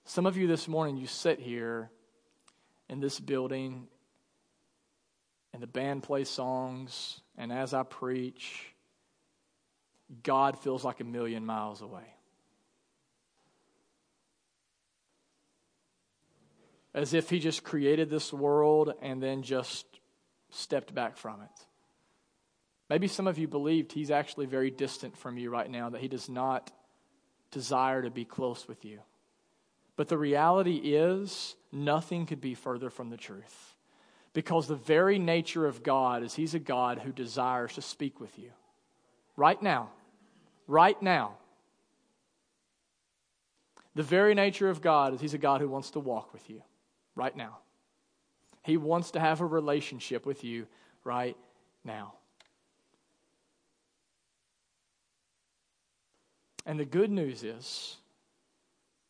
Some 0.04 0.26
of 0.26 0.36
you 0.36 0.48
this 0.48 0.66
morning, 0.66 0.96
you 0.96 1.06
sit 1.06 1.38
here 1.38 1.88
in 2.88 2.98
this 2.98 3.20
building 3.20 3.86
and 5.52 5.62
the 5.62 5.68
band 5.68 6.02
plays 6.02 6.28
songs, 6.28 7.20
and 7.38 7.52
as 7.52 7.74
I 7.74 7.84
preach, 7.84 8.74
God 10.24 10.58
feels 10.58 10.84
like 10.84 10.98
a 10.98 11.04
million 11.04 11.46
miles 11.46 11.80
away. 11.80 12.16
As 16.94 17.14
if 17.14 17.30
he 17.30 17.38
just 17.38 17.62
created 17.62 18.10
this 18.10 18.32
world 18.32 18.92
and 19.00 19.22
then 19.22 19.42
just 19.42 19.86
stepped 20.50 20.94
back 20.94 21.16
from 21.16 21.40
it. 21.42 21.66
Maybe 22.88 23.06
some 23.06 23.28
of 23.28 23.38
you 23.38 23.46
believed 23.46 23.92
he's 23.92 24.10
actually 24.10 24.46
very 24.46 24.70
distant 24.70 25.16
from 25.16 25.38
you 25.38 25.50
right 25.50 25.70
now, 25.70 25.90
that 25.90 26.00
he 26.00 26.08
does 26.08 26.28
not 26.28 26.72
desire 27.52 28.02
to 28.02 28.10
be 28.10 28.24
close 28.24 28.66
with 28.66 28.84
you. 28.84 28.98
But 29.96 30.08
the 30.08 30.18
reality 30.18 30.76
is, 30.76 31.54
nothing 31.70 32.26
could 32.26 32.40
be 32.40 32.54
further 32.54 32.90
from 32.90 33.10
the 33.10 33.16
truth. 33.16 33.76
Because 34.32 34.66
the 34.66 34.76
very 34.76 35.18
nature 35.18 35.66
of 35.66 35.82
God 35.82 36.22
is 36.24 36.34
he's 36.34 36.54
a 36.54 36.60
God 36.60 36.98
who 36.98 37.12
desires 37.12 37.74
to 37.74 37.82
speak 37.82 38.20
with 38.20 38.36
you. 38.38 38.50
Right 39.36 39.60
now. 39.62 39.90
Right 40.66 41.00
now. 41.00 41.34
The 43.94 44.02
very 44.02 44.34
nature 44.34 44.68
of 44.68 44.80
God 44.80 45.14
is 45.14 45.20
he's 45.20 45.34
a 45.34 45.38
God 45.38 45.60
who 45.60 45.68
wants 45.68 45.90
to 45.90 46.00
walk 46.00 46.32
with 46.32 46.48
you 46.48 46.62
right 47.20 47.36
now. 47.36 47.58
He 48.62 48.78
wants 48.78 49.10
to 49.10 49.20
have 49.20 49.42
a 49.42 49.46
relationship 49.46 50.24
with 50.24 50.42
you 50.42 50.66
right 51.04 51.36
now. 51.84 52.14
And 56.64 56.80
the 56.80 56.86
good 56.86 57.10
news 57.10 57.42
is, 57.42 57.98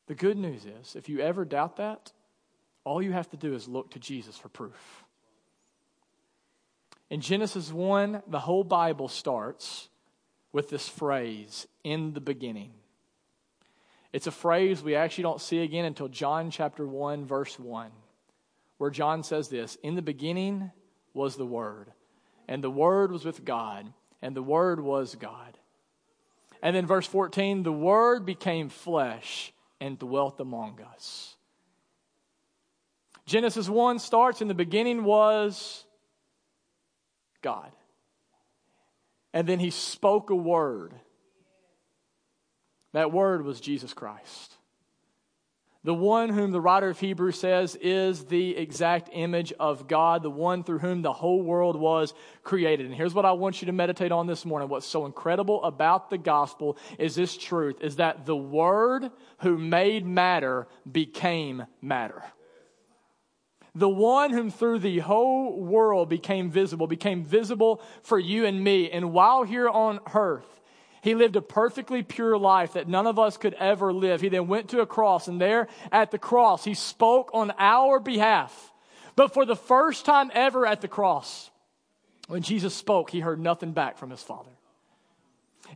the 0.09 0.17
good 0.17 0.37
news 0.37 0.65
is, 0.65 0.97
if 0.97 1.09
you 1.09 1.21
ever 1.21 1.45
doubt 1.45 1.77
that, 1.77 2.11
all 2.83 3.01
you 3.01 3.13
have 3.13 3.31
to 3.31 3.37
do 3.37 3.55
is 3.55 3.69
look 3.69 3.93
to 3.93 4.01
Jesus 4.01 4.37
for 4.37 4.49
proof. 4.49 5.05
In 7.11 7.21
Genesis 7.21 7.73
1, 7.73 8.25
the 8.27 8.41
whole 8.41 8.65
Bible 8.65 9.07
starts 9.07 9.89
with 10.51 10.69
this 10.69 10.89
phrase, 10.89 11.69
in 11.85 12.13
the 12.13 12.21
beginning. 12.21 12.73
It's 14.13 14.27
a 14.27 14.33
phrase 14.33 14.83
we 14.83 14.97
actually 14.97 15.23
don't 15.23 15.41
see 15.41 15.61
again 15.61 15.85
until 15.85 16.09
John 16.09 16.51
chapter 16.51 16.85
1, 16.85 17.25
verse 17.25 17.57
1, 17.57 17.91
where 18.81 18.91
John 18.91 19.23
says 19.23 19.51
this 19.51 19.77
In 19.83 19.95
the 19.95 20.01
beginning 20.01 20.71
was 21.13 21.37
the 21.37 21.45
Word, 21.45 21.93
and 22.49 22.65
the 22.65 22.71
Word 22.71 23.13
was 23.13 23.27
with 23.27 23.45
God, 23.45 23.93
and 24.23 24.35
the 24.35 24.43
Word 24.43 24.81
was 24.81 25.17
God. 25.17 25.59
And 26.63 26.75
then 26.75 26.87
verse 26.87 27.07
14, 27.07 27.63
the 27.63 27.71
Word 27.71 28.25
became 28.25 28.71
flesh 28.71 29.53
and 29.83 29.99
dwelt 29.99 30.41
among 30.41 30.81
us. 30.95 31.37
Genesis 33.27 33.69
1 33.69 33.99
starts, 33.99 34.41
in 34.41 34.49
the 34.49 34.55
beginning 34.55 35.05
was 35.05 35.85
God. 37.43 37.71
And 39.35 39.47
then 39.47 39.59
he 39.59 39.69
spoke 39.69 40.31
a 40.31 40.35
word 40.35 40.95
that 42.95 43.13
word 43.13 43.45
was 43.45 43.61
Jesus 43.61 43.93
Christ. 43.93 44.57
The 45.83 45.95
one 45.95 46.29
whom 46.29 46.51
the 46.51 46.61
writer 46.61 46.91
of 46.91 47.01
Hebrews 47.01 47.41
says 47.41 47.75
is 47.77 48.27
the 48.27 48.55
exact 48.55 49.09
image 49.13 49.55
of 49.59 49.89
God, 49.89 50.23
the 50.23 50.31
one 50.31 50.63
through 50.63 50.81
whom 50.81 51.01
the 51.01 51.13
whole 51.13 51.43
world 51.43 51.75
was 51.75 52.13
created. 52.43 52.85
And 52.85 52.95
here's 52.95 53.15
what 53.15 53.25
I 53.25 53.33
want 53.33 53.63
you 53.63 53.67
to 53.67 53.73
meditate 53.73 54.13
on 54.13 54.27
this 54.27 54.45
morning. 54.45 54.69
What's 54.69 54.85
so 54.87 55.07
incredible 55.07 55.65
about 55.65 56.11
the 56.11 56.19
gospel 56.19 56.77
is 56.99 57.15
this 57.15 57.35
truth 57.35 57.81
is 57.81 57.97
that 57.97 58.27
the 58.27 58.37
word 58.37 59.11
who 59.39 59.57
made 59.57 60.05
matter 60.05 60.69
became 60.91 61.65
matter. 61.81 62.23
The 63.75 63.89
one 63.89 64.33
whom 64.33 64.51
through 64.51 64.81
the 64.81 64.99
whole 64.99 65.63
world 65.63 66.11
became 66.11 66.51
visible, 66.51 66.89
became 66.89 67.25
visible 67.25 67.81
for 68.03 68.19
you 68.19 68.45
and 68.45 68.63
me. 68.63 68.91
And 68.91 69.13
while 69.13 69.45
here 69.45 69.69
on 69.69 70.01
earth, 70.13 70.61
he 71.03 71.15
lived 71.15 71.37
a 71.37 71.43
perfectly 71.43 72.03
pure 72.03 72.37
life 72.37 72.75
that 72.75 72.89
none 72.89 73.07
of 73.07 73.19
us 73.19 73.37
could 73.37 73.55
ever 73.55 73.93
live. 73.93 74.21
He 74.21 74.29
then 74.29 74.49
went 74.49 74.71
to 74.71 74.81
a 74.81 74.87
cross, 74.87 75.29
and 75.29 75.41
there 75.41 75.69
at 75.91 76.11
the 76.11 76.19
cross, 76.19 76.65
he 76.65 76.75
spoke 76.75 77.31
on 77.33 77.53
our 77.59 77.99
behalf. 77.99 78.73
But 79.17 79.33
for 79.33 79.45
the 79.45 79.57
first 79.57 80.05
time 80.05 80.31
ever 80.35 80.67
at 80.67 80.81
the 80.81 80.89
cross, 80.89 81.51
when 82.29 82.43
Jesus 82.43 82.75
spoke, 82.75 83.11
he 83.11 83.21
heard 83.21 83.41
nothing 83.41 83.73
back 83.73 83.99
from 83.99 84.11
his 84.11 84.23
Father. 84.23 84.51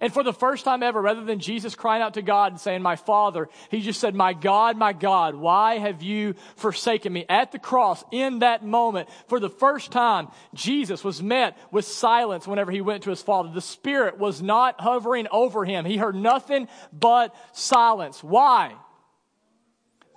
And 0.01 0.13
for 0.13 0.23
the 0.23 0.33
first 0.33 0.65
time 0.65 0.83
ever, 0.83 1.01
rather 1.01 1.25
than 1.25 1.39
Jesus 1.39 1.75
crying 1.75 2.03
out 2.03 2.15
to 2.15 2.23
God 2.23 2.53
and 2.53 2.61
saying, 2.61 2.83
My 2.83 2.97
Father, 2.97 3.49
he 3.71 3.81
just 3.81 4.01
said, 4.01 4.15
My 4.15 4.33
God, 4.33 4.77
my 4.77 4.93
God, 4.93 5.35
why 5.35 5.79
have 5.79 6.03
you 6.03 6.35
forsaken 6.57 7.13
me? 7.13 7.25
At 7.29 7.53
the 7.53 7.59
cross, 7.59 8.05
in 8.11 8.41
that 8.41 8.65
moment, 8.65 9.09
for 9.29 9.39
the 9.39 9.49
first 9.49 9.93
time, 9.93 10.29
Jesus 10.53 11.05
was 11.05 11.23
met 11.23 11.57
with 11.71 11.85
silence 11.85 12.47
whenever 12.47 12.73
he 12.73 12.81
went 12.81 13.05
to 13.05 13.11
his 13.11 13.23
Father. 13.23 13.51
The 13.53 13.61
Spirit 13.61 14.19
was 14.19 14.43
not 14.43 14.81
hovering 14.81 15.29
over 15.31 15.65
him. 15.65 15.85
He 15.85 15.97
heard 15.97 16.17
nothing 16.17 16.69
but 16.93 17.35
silence. 17.53 18.23
Why? 18.23 18.75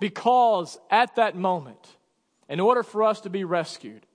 Because 0.00 0.78
at 0.90 1.16
that 1.16 1.36
moment, 1.36 1.96
in 2.48 2.60
order 2.60 2.82
for 2.82 3.04
us 3.04 3.20
to 3.22 3.30
be 3.30 3.44
rescued, 3.44 4.06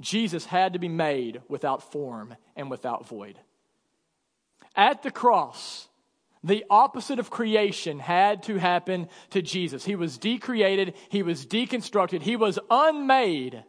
Jesus 0.00 0.44
had 0.44 0.72
to 0.72 0.78
be 0.78 0.88
made 0.88 1.42
without 1.48 1.92
form 1.92 2.34
and 2.56 2.70
without 2.70 3.06
void. 3.06 3.38
At 4.76 5.02
the 5.02 5.10
cross, 5.10 5.88
the 6.42 6.64
opposite 6.68 7.18
of 7.18 7.30
creation 7.30 7.98
had 7.98 8.42
to 8.44 8.56
happen 8.56 9.08
to 9.30 9.40
Jesus. 9.40 9.84
He 9.84 9.96
was 9.96 10.18
decreated, 10.18 10.94
he 11.08 11.22
was 11.22 11.46
deconstructed, 11.46 12.22
he 12.22 12.36
was 12.36 12.58
unmade 12.70 13.64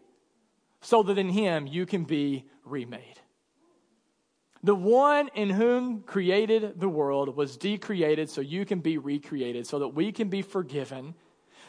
so 0.82 1.02
that 1.04 1.18
in 1.18 1.30
him 1.30 1.68
you 1.68 1.86
can 1.86 2.04
be 2.04 2.46
remade. 2.64 3.20
The 4.64 4.76
one 4.76 5.30
in 5.36 5.52
whom 5.52 6.02
created 6.02 6.80
the 6.80 6.90
world 6.90 7.36
was 7.36 7.56
decreated 7.56 8.30
so 8.30 8.42
you 8.42 8.66
can 8.66 8.80
be 8.80 8.98
recreated, 8.98 9.68
so 9.68 9.80
that 9.80 9.90
we 9.90 10.12
can 10.12 10.28
be 10.28 10.42
forgiven 10.42 11.14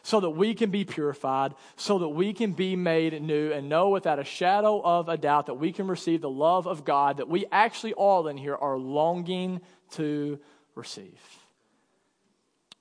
so 0.06 0.20
that 0.20 0.30
we 0.30 0.54
can 0.54 0.70
be 0.70 0.84
purified, 0.84 1.52
so 1.74 1.98
that 1.98 2.10
we 2.10 2.32
can 2.32 2.52
be 2.52 2.76
made 2.76 3.20
new, 3.20 3.50
and 3.50 3.68
know 3.68 3.88
without 3.88 4.20
a 4.20 4.24
shadow 4.24 4.80
of 4.80 5.08
a 5.08 5.16
doubt 5.16 5.46
that 5.46 5.54
we 5.54 5.72
can 5.72 5.88
receive 5.88 6.20
the 6.20 6.30
love 6.30 6.68
of 6.68 6.84
God 6.84 7.16
that 7.16 7.28
we 7.28 7.44
actually 7.50 7.92
all 7.92 8.28
in 8.28 8.36
here 8.36 8.54
are 8.54 8.78
longing 8.78 9.60
to 9.90 10.38
receive. 10.76 11.20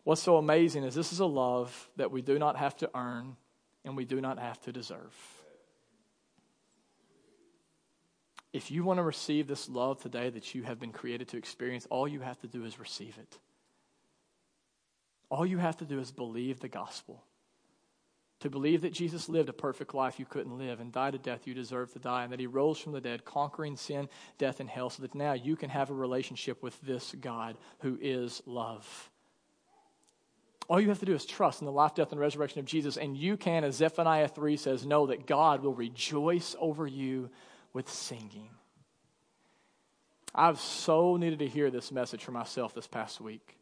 What's 0.03 0.21
so 0.21 0.37
amazing 0.37 0.83
is 0.83 0.93
this 0.93 1.11
is 1.11 1.19
a 1.19 1.25
love 1.25 1.89
that 1.95 2.11
we 2.11 2.21
do 2.21 2.37
not 2.37 2.57
have 2.57 2.77
to 2.77 2.91
earn 2.93 3.37
and 3.83 3.97
we 3.97 4.05
do 4.05 4.21
not 4.21 4.37
have 4.37 4.61
to 4.61 4.71
deserve. 4.71 5.15
If 8.53 8.69
you 8.69 8.83
want 8.83 8.99
to 8.99 9.03
receive 9.03 9.47
this 9.47 9.67
love 9.67 9.99
today 9.99 10.29
that 10.29 10.53
you 10.53 10.61
have 10.61 10.79
been 10.79 10.91
created 10.91 11.29
to 11.29 11.37
experience, 11.37 11.87
all 11.89 12.07
you 12.07 12.19
have 12.19 12.39
to 12.41 12.47
do 12.47 12.65
is 12.65 12.79
receive 12.79 13.17
it. 13.17 13.39
All 15.29 15.45
you 15.45 15.57
have 15.57 15.77
to 15.77 15.85
do 15.85 15.99
is 15.99 16.11
believe 16.11 16.59
the 16.59 16.67
gospel. 16.67 17.23
To 18.41 18.49
believe 18.49 18.81
that 18.81 18.93
Jesus 18.93 19.29
lived 19.29 19.49
a 19.49 19.53
perfect 19.53 19.93
life 19.95 20.19
you 20.19 20.25
couldn't 20.25 20.57
live 20.57 20.79
and 20.79 20.91
died 20.91 21.15
a 21.15 21.17
death 21.17 21.47
you 21.47 21.53
deserved 21.53 21.93
to 21.93 21.99
die, 21.99 22.23
and 22.23 22.33
that 22.33 22.39
he 22.39 22.47
rose 22.47 22.77
from 22.77 22.91
the 22.91 23.01
dead, 23.01 23.25
conquering 23.25 23.77
sin, 23.77 24.09
death, 24.37 24.59
and 24.59 24.69
hell, 24.69 24.89
so 24.89 25.01
that 25.01 25.15
now 25.15 25.33
you 25.33 25.55
can 25.55 25.69
have 25.69 25.89
a 25.89 25.93
relationship 25.93 26.61
with 26.61 26.79
this 26.81 27.15
God 27.19 27.57
who 27.79 27.97
is 28.01 28.43
love. 28.45 29.09
All 30.67 30.81
you 30.81 30.89
have 30.89 30.99
to 30.99 31.05
do 31.05 31.13
is 31.13 31.25
trust 31.25 31.61
in 31.61 31.65
the 31.65 31.71
life, 31.71 31.95
death, 31.95 32.11
and 32.11 32.19
resurrection 32.19 32.59
of 32.59 32.65
Jesus, 32.65 32.97
and 32.97 33.15
you 33.15 33.37
can, 33.37 33.63
as 33.63 33.75
Zephaniah 33.75 34.27
3 34.27 34.57
says, 34.57 34.85
know 34.85 35.07
that 35.07 35.27
God 35.27 35.63
will 35.63 35.73
rejoice 35.73 36.55
over 36.59 36.85
you 36.85 37.29
with 37.71 37.89
singing. 37.89 38.49
I've 40.33 40.59
so 40.59 41.15
needed 41.15 41.39
to 41.39 41.47
hear 41.47 41.71
this 41.71 41.91
message 41.91 42.23
for 42.23 42.31
myself 42.31 42.73
this 42.73 42.87
past 42.87 43.21
week. 43.21 43.57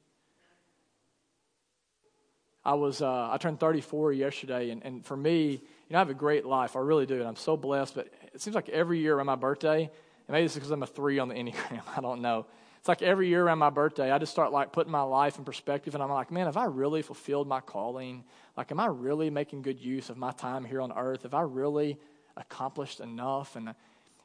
I 2.66 2.76
was 2.76 3.02
uh, 3.02 3.30
I 3.32 3.38
turned 3.38 3.60
34 3.60 4.14
yesterday, 4.14 4.70
and, 4.70 4.84
and 4.84 5.06
for 5.06 5.18
me, 5.18 5.52
you 5.52 5.60
know, 5.90 5.98
I 5.98 6.00
have 6.00 6.10
a 6.10 6.14
great 6.14 6.46
life. 6.46 6.76
I 6.76 6.80
really 6.80 7.06
do, 7.06 7.16
and 7.16 7.28
I'm 7.28 7.36
so 7.36 7.58
blessed. 7.58 7.96
But 7.96 8.08
it 8.34 8.42
seems 8.42 8.56
like 8.56 8.70
every 8.70 9.00
year 9.00 9.16
around 9.16 9.26
my 9.26 9.36
birthday, 9.36 9.82
and 9.82 10.30
maybe 10.30 10.46
it's 10.46 10.56
because 10.56 10.72
I'm 10.72 10.84
a 10.84 10.88
three 10.88 11.20
on 11.20 11.28
the 11.28 11.36
enneagram. 11.36 11.82
I 11.96 12.02
don't 12.02 12.22
know. 12.22 12.46
It's 12.80 12.88
like 12.88 13.02
every 13.02 13.30
year 13.30 13.46
around 13.46 13.60
my 13.60 13.70
birthday, 13.70 14.12
I 14.12 14.18
just 14.18 14.34
start 14.34 14.52
like 14.52 14.74
putting 14.74 14.92
my 14.92 15.02
life 15.02 15.38
in 15.38 15.46
perspective, 15.46 15.94
and 15.94 16.04
I'm 16.04 16.10
like, 16.10 16.32
man, 16.32 16.46
have 16.46 16.58
I 16.58 16.66
really 16.66 17.02
fulfilled 17.02 17.48
my 17.48 17.62
calling? 17.62 18.24
Like, 18.58 18.72
am 18.72 18.80
I 18.80 18.88
really 18.88 19.30
making 19.30 19.62
good 19.62 19.80
use 19.80 20.10
of 20.10 20.18
my 20.18 20.32
time 20.32 20.64
here 20.66 20.82
on 20.82 20.92
earth? 20.92 21.24
Have 21.24 21.34
I 21.34 21.42
really 21.42 21.98
accomplished 22.36 23.00
enough? 23.00 23.56
And 23.56 23.74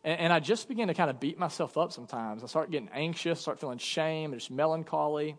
and, 0.04 0.20
and 0.20 0.32
I 0.32 0.40
just 0.40 0.68
begin 0.68 0.88
to 0.88 0.94
kind 0.94 1.10
of 1.10 1.20
beat 1.20 1.38
myself 1.38 1.76
up 1.76 1.92
sometimes. 1.92 2.44
I 2.44 2.46
start 2.46 2.70
getting 2.70 2.88
anxious, 2.92 3.40
start 3.40 3.60
feeling 3.60 3.78
shame, 3.78 4.32
just 4.32 4.50
melancholy. 4.50 5.36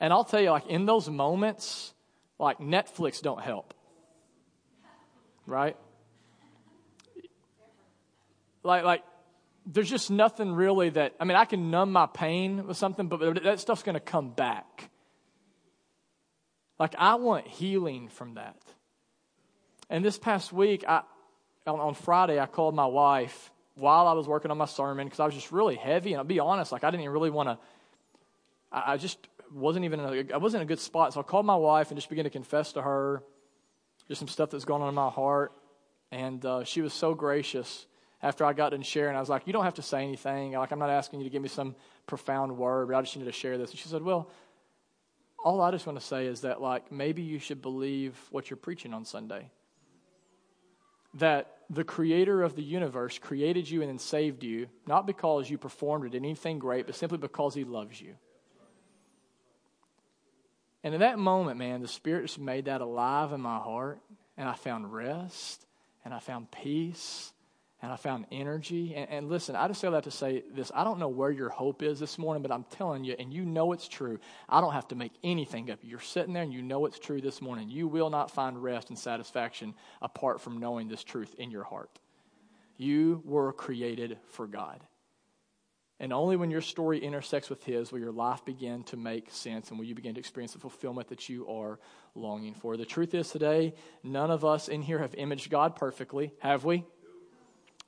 And 0.00 0.12
I'll 0.12 0.24
tell 0.24 0.40
you, 0.40 0.50
like 0.50 0.66
in 0.66 0.86
those 0.86 1.08
moments, 1.08 1.94
like 2.38 2.58
Netflix 2.58 3.22
don't 3.22 3.40
help. 3.40 3.74
Right? 5.46 5.76
Like, 8.62 8.84
like, 8.84 9.04
there's 9.64 9.88
just 9.88 10.10
nothing 10.10 10.52
really 10.52 10.90
that, 10.90 11.14
I 11.18 11.24
mean, 11.24 11.36
I 11.36 11.44
can 11.44 11.70
numb 11.70 11.92
my 11.92 12.06
pain 12.06 12.66
with 12.66 12.76
something, 12.76 13.08
but 13.08 13.42
that 13.42 13.60
stuff's 13.60 13.82
going 13.82 13.94
to 13.94 14.00
come 14.00 14.30
back. 14.30 14.90
Like, 16.78 16.94
I 16.98 17.14
want 17.14 17.46
healing 17.46 18.08
from 18.08 18.34
that. 18.34 18.56
And 19.88 20.04
this 20.04 20.18
past 20.18 20.52
week, 20.52 20.84
I, 20.86 21.02
on, 21.66 21.80
on 21.80 21.94
Friday, 21.94 22.38
I 22.38 22.46
called 22.46 22.74
my 22.74 22.86
wife 22.86 23.52
while 23.76 24.06
I 24.06 24.12
was 24.12 24.26
working 24.26 24.50
on 24.50 24.58
my 24.58 24.66
sermon 24.66 25.06
because 25.06 25.20
I 25.20 25.26
was 25.26 25.34
just 25.34 25.52
really 25.52 25.76
heavy. 25.76 26.12
And 26.12 26.18
I'll 26.18 26.24
be 26.24 26.40
honest, 26.40 26.72
like, 26.72 26.84
I 26.84 26.90
didn't 26.90 27.02
even 27.02 27.12
really 27.12 27.30
want 27.30 27.48
to, 27.48 27.58
I, 28.72 28.94
I 28.94 28.96
just 28.96 29.18
wasn't 29.52 29.84
even 29.84 30.00
in 30.00 30.30
a, 30.30 30.34
I 30.34 30.36
wasn't 30.38 30.62
in 30.62 30.66
a 30.66 30.68
good 30.68 30.80
spot. 30.80 31.14
So 31.14 31.20
I 31.20 31.22
called 31.22 31.46
my 31.46 31.56
wife 31.56 31.90
and 31.90 31.98
just 31.98 32.08
began 32.08 32.24
to 32.24 32.30
confess 32.30 32.72
to 32.72 32.82
her 32.82 33.22
just 34.08 34.18
some 34.18 34.28
stuff 34.28 34.50
that's 34.50 34.64
going 34.64 34.82
on 34.82 34.88
in 34.88 34.94
my 34.94 35.10
heart. 35.10 35.52
And 36.12 36.44
uh, 36.44 36.64
she 36.64 36.80
was 36.80 36.92
so 36.92 37.14
gracious 37.14 37.86
after 38.22 38.44
I 38.44 38.52
got 38.52 38.70
done 38.70 38.82
sharing. 38.82 39.16
I 39.16 39.20
was 39.20 39.28
like, 39.28 39.46
You 39.46 39.52
don't 39.52 39.64
have 39.64 39.74
to 39.74 39.82
say 39.82 40.02
anything. 40.02 40.52
Like, 40.52 40.70
I'm 40.70 40.78
not 40.78 40.90
asking 40.90 41.20
you 41.20 41.24
to 41.24 41.30
give 41.30 41.42
me 41.42 41.48
some 41.48 41.74
profound 42.06 42.56
word, 42.56 42.88
but 42.88 42.96
I 42.96 43.02
just 43.02 43.16
needed 43.16 43.32
to 43.32 43.38
share 43.38 43.58
this. 43.58 43.70
And 43.70 43.78
she 43.78 43.88
said, 43.88 44.02
Well, 44.02 44.30
all 45.44 45.60
I 45.60 45.70
just 45.70 45.86
want 45.86 45.98
to 46.00 46.04
say 46.04 46.26
is 46.26 46.40
that, 46.40 46.60
like, 46.60 46.90
maybe 46.90 47.22
you 47.22 47.38
should 47.38 47.62
believe 47.62 48.18
what 48.30 48.50
you're 48.50 48.56
preaching 48.56 48.94
on 48.94 49.04
Sunday. 49.04 49.50
That 51.14 51.56
the 51.70 51.84
creator 51.84 52.42
of 52.42 52.56
the 52.56 52.62
universe 52.62 53.18
created 53.18 53.68
you 53.68 53.80
and 53.80 53.88
then 53.88 53.98
saved 53.98 54.42
you, 54.42 54.68
not 54.86 55.06
because 55.06 55.48
you 55.48 55.58
performed 55.58 56.04
or 56.04 56.08
did 56.08 56.22
anything 56.22 56.58
great, 56.58 56.86
but 56.86 56.94
simply 56.94 57.18
because 57.18 57.54
he 57.54 57.64
loves 57.64 58.00
you. 58.00 58.14
And 60.86 60.94
in 60.94 61.00
that 61.00 61.18
moment, 61.18 61.58
man, 61.58 61.82
the 61.82 61.88
Spirit 61.88 62.22
just 62.22 62.38
made 62.38 62.66
that 62.66 62.80
alive 62.80 63.32
in 63.32 63.40
my 63.40 63.58
heart. 63.58 63.98
And 64.36 64.48
I 64.48 64.54
found 64.54 64.94
rest, 64.94 65.66
and 66.04 66.14
I 66.14 66.20
found 66.20 66.48
peace, 66.52 67.32
and 67.82 67.90
I 67.90 67.96
found 67.96 68.26
energy. 68.30 68.94
And, 68.94 69.10
and, 69.10 69.28
listen, 69.28 69.56
I 69.56 69.66
just 69.66 69.80
say 69.80 69.90
that 69.90 70.04
to 70.04 70.12
say 70.12 70.44
this 70.54 70.70
I 70.72 70.84
don't 70.84 71.00
know 71.00 71.08
where 71.08 71.32
your 71.32 71.48
hope 71.48 71.82
is 71.82 71.98
this 71.98 72.18
morning, 72.18 72.40
but 72.40 72.52
I'm 72.52 72.62
telling 72.70 73.02
you, 73.02 73.16
and 73.18 73.34
you 73.34 73.44
know 73.44 73.72
it's 73.72 73.88
true. 73.88 74.20
I 74.48 74.60
don't 74.60 74.74
have 74.74 74.86
to 74.88 74.94
make 74.94 75.10
anything 75.24 75.72
up. 75.72 75.80
You're 75.82 75.98
sitting 75.98 76.32
there 76.32 76.44
and 76.44 76.52
you 76.52 76.62
know 76.62 76.86
it's 76.86 77.00
true 77.00 77.20
this 77.20 77.42
morning. 77.42 77.68
You 77.68 77.88
will 77.88 78.08
not 78.08 78.30
find 78.30 78.62
rest 78.62 78.90
and 78.90 78.96
satisfaction 78.96 79.74
apart 80.00 80.40
from 80.40 80.58
knowing 80.58 80.86
this 80.86 81.02
truth 81.02 81.34
in 81.36 81.50
your 81.50 81.64
heart. 81.64 81.98
You 82.76 83.22
were 83.24 83.52
created 83.52 84.18
for 84.28 84.46
God. 84.46 84.84
And 85.98 86.12
only 86.12 86.36
when 86.36 86.50
your 86.50 86.60
story 86.60 86.98
intersects 86.98 87.48
with 87.48 87.64
His 87.64 87.90
will 87.90 87.98
your 87.98 88.12
life 88.12 88.44
begin 88.44 88.82
to 88.84 88.96
make 88.96 89.30
sense 89.30 89.70
and 89.70 89.78
will 89.78 89.86
you 89.86 89.94
begin 89.94 90.14
to 90.14 90.20
experience 90.20 90.52
the 90.52 90.58
fulfillment 90.58 91.08
that 91.08 91.28
you 91.28 91.48
are 91.48 91.78
longing 92.14 92.54
for. 92.54 92.76
The 92.76 92.84
truth 92.84 93.14
is 93.14 93.30
today, 93.30 93.74
none 94.02 94.30
of 94.30 94.44
us 94.44 94.68
in 94.68 94.82
here 94.82 94.98
have 94.98 95.14
imaged 95.14 95.50
God 95.50 95.74
perfectly, 95.74 96.32
have 96.40 96.64
we? 96.64 96.84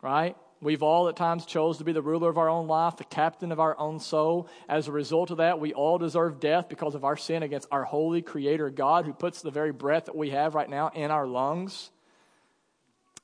Right? 0.00 0.36
We've 0.60 0.82
all 0.82 1.08
at 1.08 1.16
times 1.16 1.46
chose 1.46 1.78
to 1.78 1.84
be 1.84 1.92
the 1.92 2.02
ruler 2.02 2.30
of 2.30 2.38
our 2.38 2.48
own 2.48 2.66
life, 2.66 2.96
the 2.96 3.04
captain 3.04 3.52
of 3.52 3.60
our 3.60 3.78
own 3.78 4.00
soul. 4.00 4.48
As 4.68 4.88
a 4.88 4.92
result 4.92 5.30
of 5.30 5.36
that, 5.36 5.60
we 5.60 5.72
all 5.72 5.98
deserve 5.98 6.40
death 6.40 6.68
because 6.68 6.94
of 6.94 7.04
our 7.04 7.16
sin 7.16 7.42
against 7.42 7.68
our 7.70 7.84
holy 7.84 8.22
creator 8.22 8.68
God 8.70 9.04
who 9.04 9.12
puts 9.12 9.42
the 9.42 9.52
very 9.52 9.70
breath 9.70 10.06
that 10.06 10.16
we 10.16 10.30
have 10.30 10.54
right 10.54 10.68
now 10.68 10.90
in 10.94 11.10
our 11.10 11.26
lungs. 11.26 11.90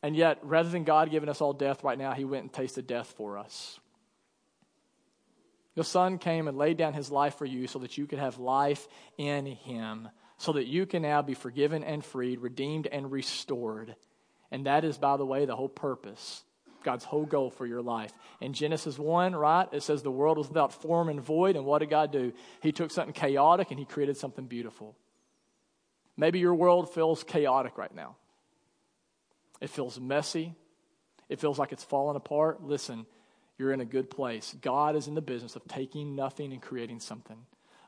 And 0.01 0.15
yet, 0.15 0.39
rather 0.43 0.69
than 0.69 0.85
God 0.85 1.11
giving 1.11 1.29
us 1.29 1.41
all 1.41 1.55
death 1.55 1.83
right 1.83 1.99
now, 1.99 2.13
he 2.13 2.25
went 2.25 2.43
and 2.43 2.53
tasted 2.53 2.87
death 2.87 3.15
for 3.17 3.39
us. 3.39 3.81
The 5.75 5.85
Son 5.85 6.19
came 6.19 6.47
and 6.47 6.57
laid 6.57 6.77
down 6.77 6.95
his 6.95 7.11
life 7.11 7.37
for 7.37 7.45
you 7.45 7.67
so 7.67 7.81
that 7.81 7.99
you 7.99 8.07
could 8.07 8.19
have 8.19 8.39
life 8.39 8.87
in 9.19 9.47
him, 9.47 10.09
so 10.39 10.53
that 10.53 10.67
you 10.67 10.87
can 10.87 11.03
now 11.03 11.23
be 11.23 11.35
forgiven 11.35 11.83
and 11.83 12.05
freed, 12.05 12.41
redeemed 12.41 12.87
and 12.87 13.11
restored. 13.11 13.97
And 14.51 14.67
that 14.67 14.85
is, 14.85 14.99
by 14.99 15.17
the 15.17 15.27
way, 15.27 15.47
the 15.47 15.57
whole 15.57 15.69
purpose, 15.69 16.45
God's 16.85 17.05
whole 17.05 17.27
goal 17.27 17.51
for 17.51 17.67
your 17.67 17.83
life. 17.83 18.13
In 18.41 18.53
Genesis 18.53 18.99
1, 18.99 19.35
right, 19.35 19.67
it 19.73 19.83
says 19.83 20.03
the 20.03 20.11
world 20.13 20.39
was 20.39 20.49
without 20.49 20.73
form 20.73 21.09
and 21.09 21.21
void. 21.21 21.57
And 21.57 21.65
what 21.65 21.81
did 21.81 21.91
God 21.91 22.13
do? 22.13 22.33
He 22.61 22.71
took 22.71 22.93
something 22.93 23.15
chaotic 23.15 23.71
and 23.71 23.81
he 23.81 23.85
created 23.85 24.17
something 24.17 24.47
beautiful. 24.47 24.97
Maybe 26.17 26.39
your 26.39 26.55
world 26.55 26.93
feels 26.95 27.25
chaotic 27.25 27.77
right 27.77 27.93
now. 27.93 28.17
It 29.61 29.71
feels 29.71 29.99
messy. 29.99 30.55
It 31.29 31.41
feels 31.41 31.59
like 31.59 31.73
it's 31.73 31.83
falling 31.83 32.17
apart. 32.17 32.63
Listen, 32.63 33.07
you're 33.59 33.73
in 33.73 33.81
a 33.81 33.85
good 33.85 34.11
place. 34.11 34.55
God 34.61 34.97
is 34.97 35.09
in 35.09 35.15
the 35.15 35.21
business 35.21 35.57
of 35.57 35.67
taking 35.69 36.17
nothing 36.17 36.53
and 36.53 36.61
creating 36.61 37.01
something, 37.01 37.39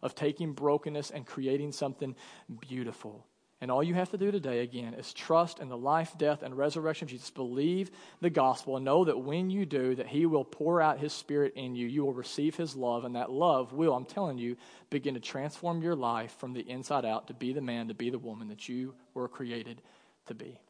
of 0.02 0.14
taking 0.14 0.52
brokenness 0.52 1.10
and 1.10 1.26
creating 1.26 1.72
something 1.72 2.14
beautiful. 2.60 3.26
And 3.58 3.70
all 3.70 3.82
you 3.82 3.94
have 3.94 4.10
to 4.10 4.18
do 4.18 4.30
today, 4.30 4.60
again, 4.60 4.92
is 4.92 5.14
trust 5.14 5.60
in 5.60 5.70
the 5.70 5.78
life, 5.78 6.12
death, 6.18 6.42
and 6.42 6.56
resurrection 6.56 7.06
of 7.06 7.10
Jesus. 7.10 7.30
Believe 7.30 7.90
the 8.20 8.28
gospel 8.28 8.76
and 8.76 8.84
know 8.84 9.06
that 9.06 9.18
when 9.18 9.48
you 9.48 9.64
do, 9.64 9.94
that 9.94 10.08
he 10.08 10.26
will 10.26 10.44
pour 10.44 10.82
out 10.82 10.98
his 10.98 11.14
spirit 11.14 11.54
in 11.56 11.74
you. 11.74 11.86
You 11.86 12.04
will 12.04 12.12
receive 12.12 12.54
his 12.54 12.76
love, 12.76 13.06
and 13.06 13.16
that 13.16 13.30
love 13.30 13.72
will, 13.72 13.94
I'm 13.94 14.04
telling 14.04 14.36
you, 14.36 14.56
begin 14.90 15.14
to 15.14 15.20
transform 15.20 15.80
your 15.80 15.96
life 15.96 16.36
from 16.38 16.52
the 16.52 16.68
inside 16.68 17.06
out 17.06 17.28
to 17.28 17.34
be 17.34 17.54
the 17.54 17.62
man, 17.62 17.88
to 17.88 17.94
be 17.94 18.10
the 18.10 18.18
woman 18.18 18.48
that 18.48 18.68
you 18.68 18.94
were 19.14 19.26
created 19.26 19.80
to 20.26 20.34
be. 20.34 20.60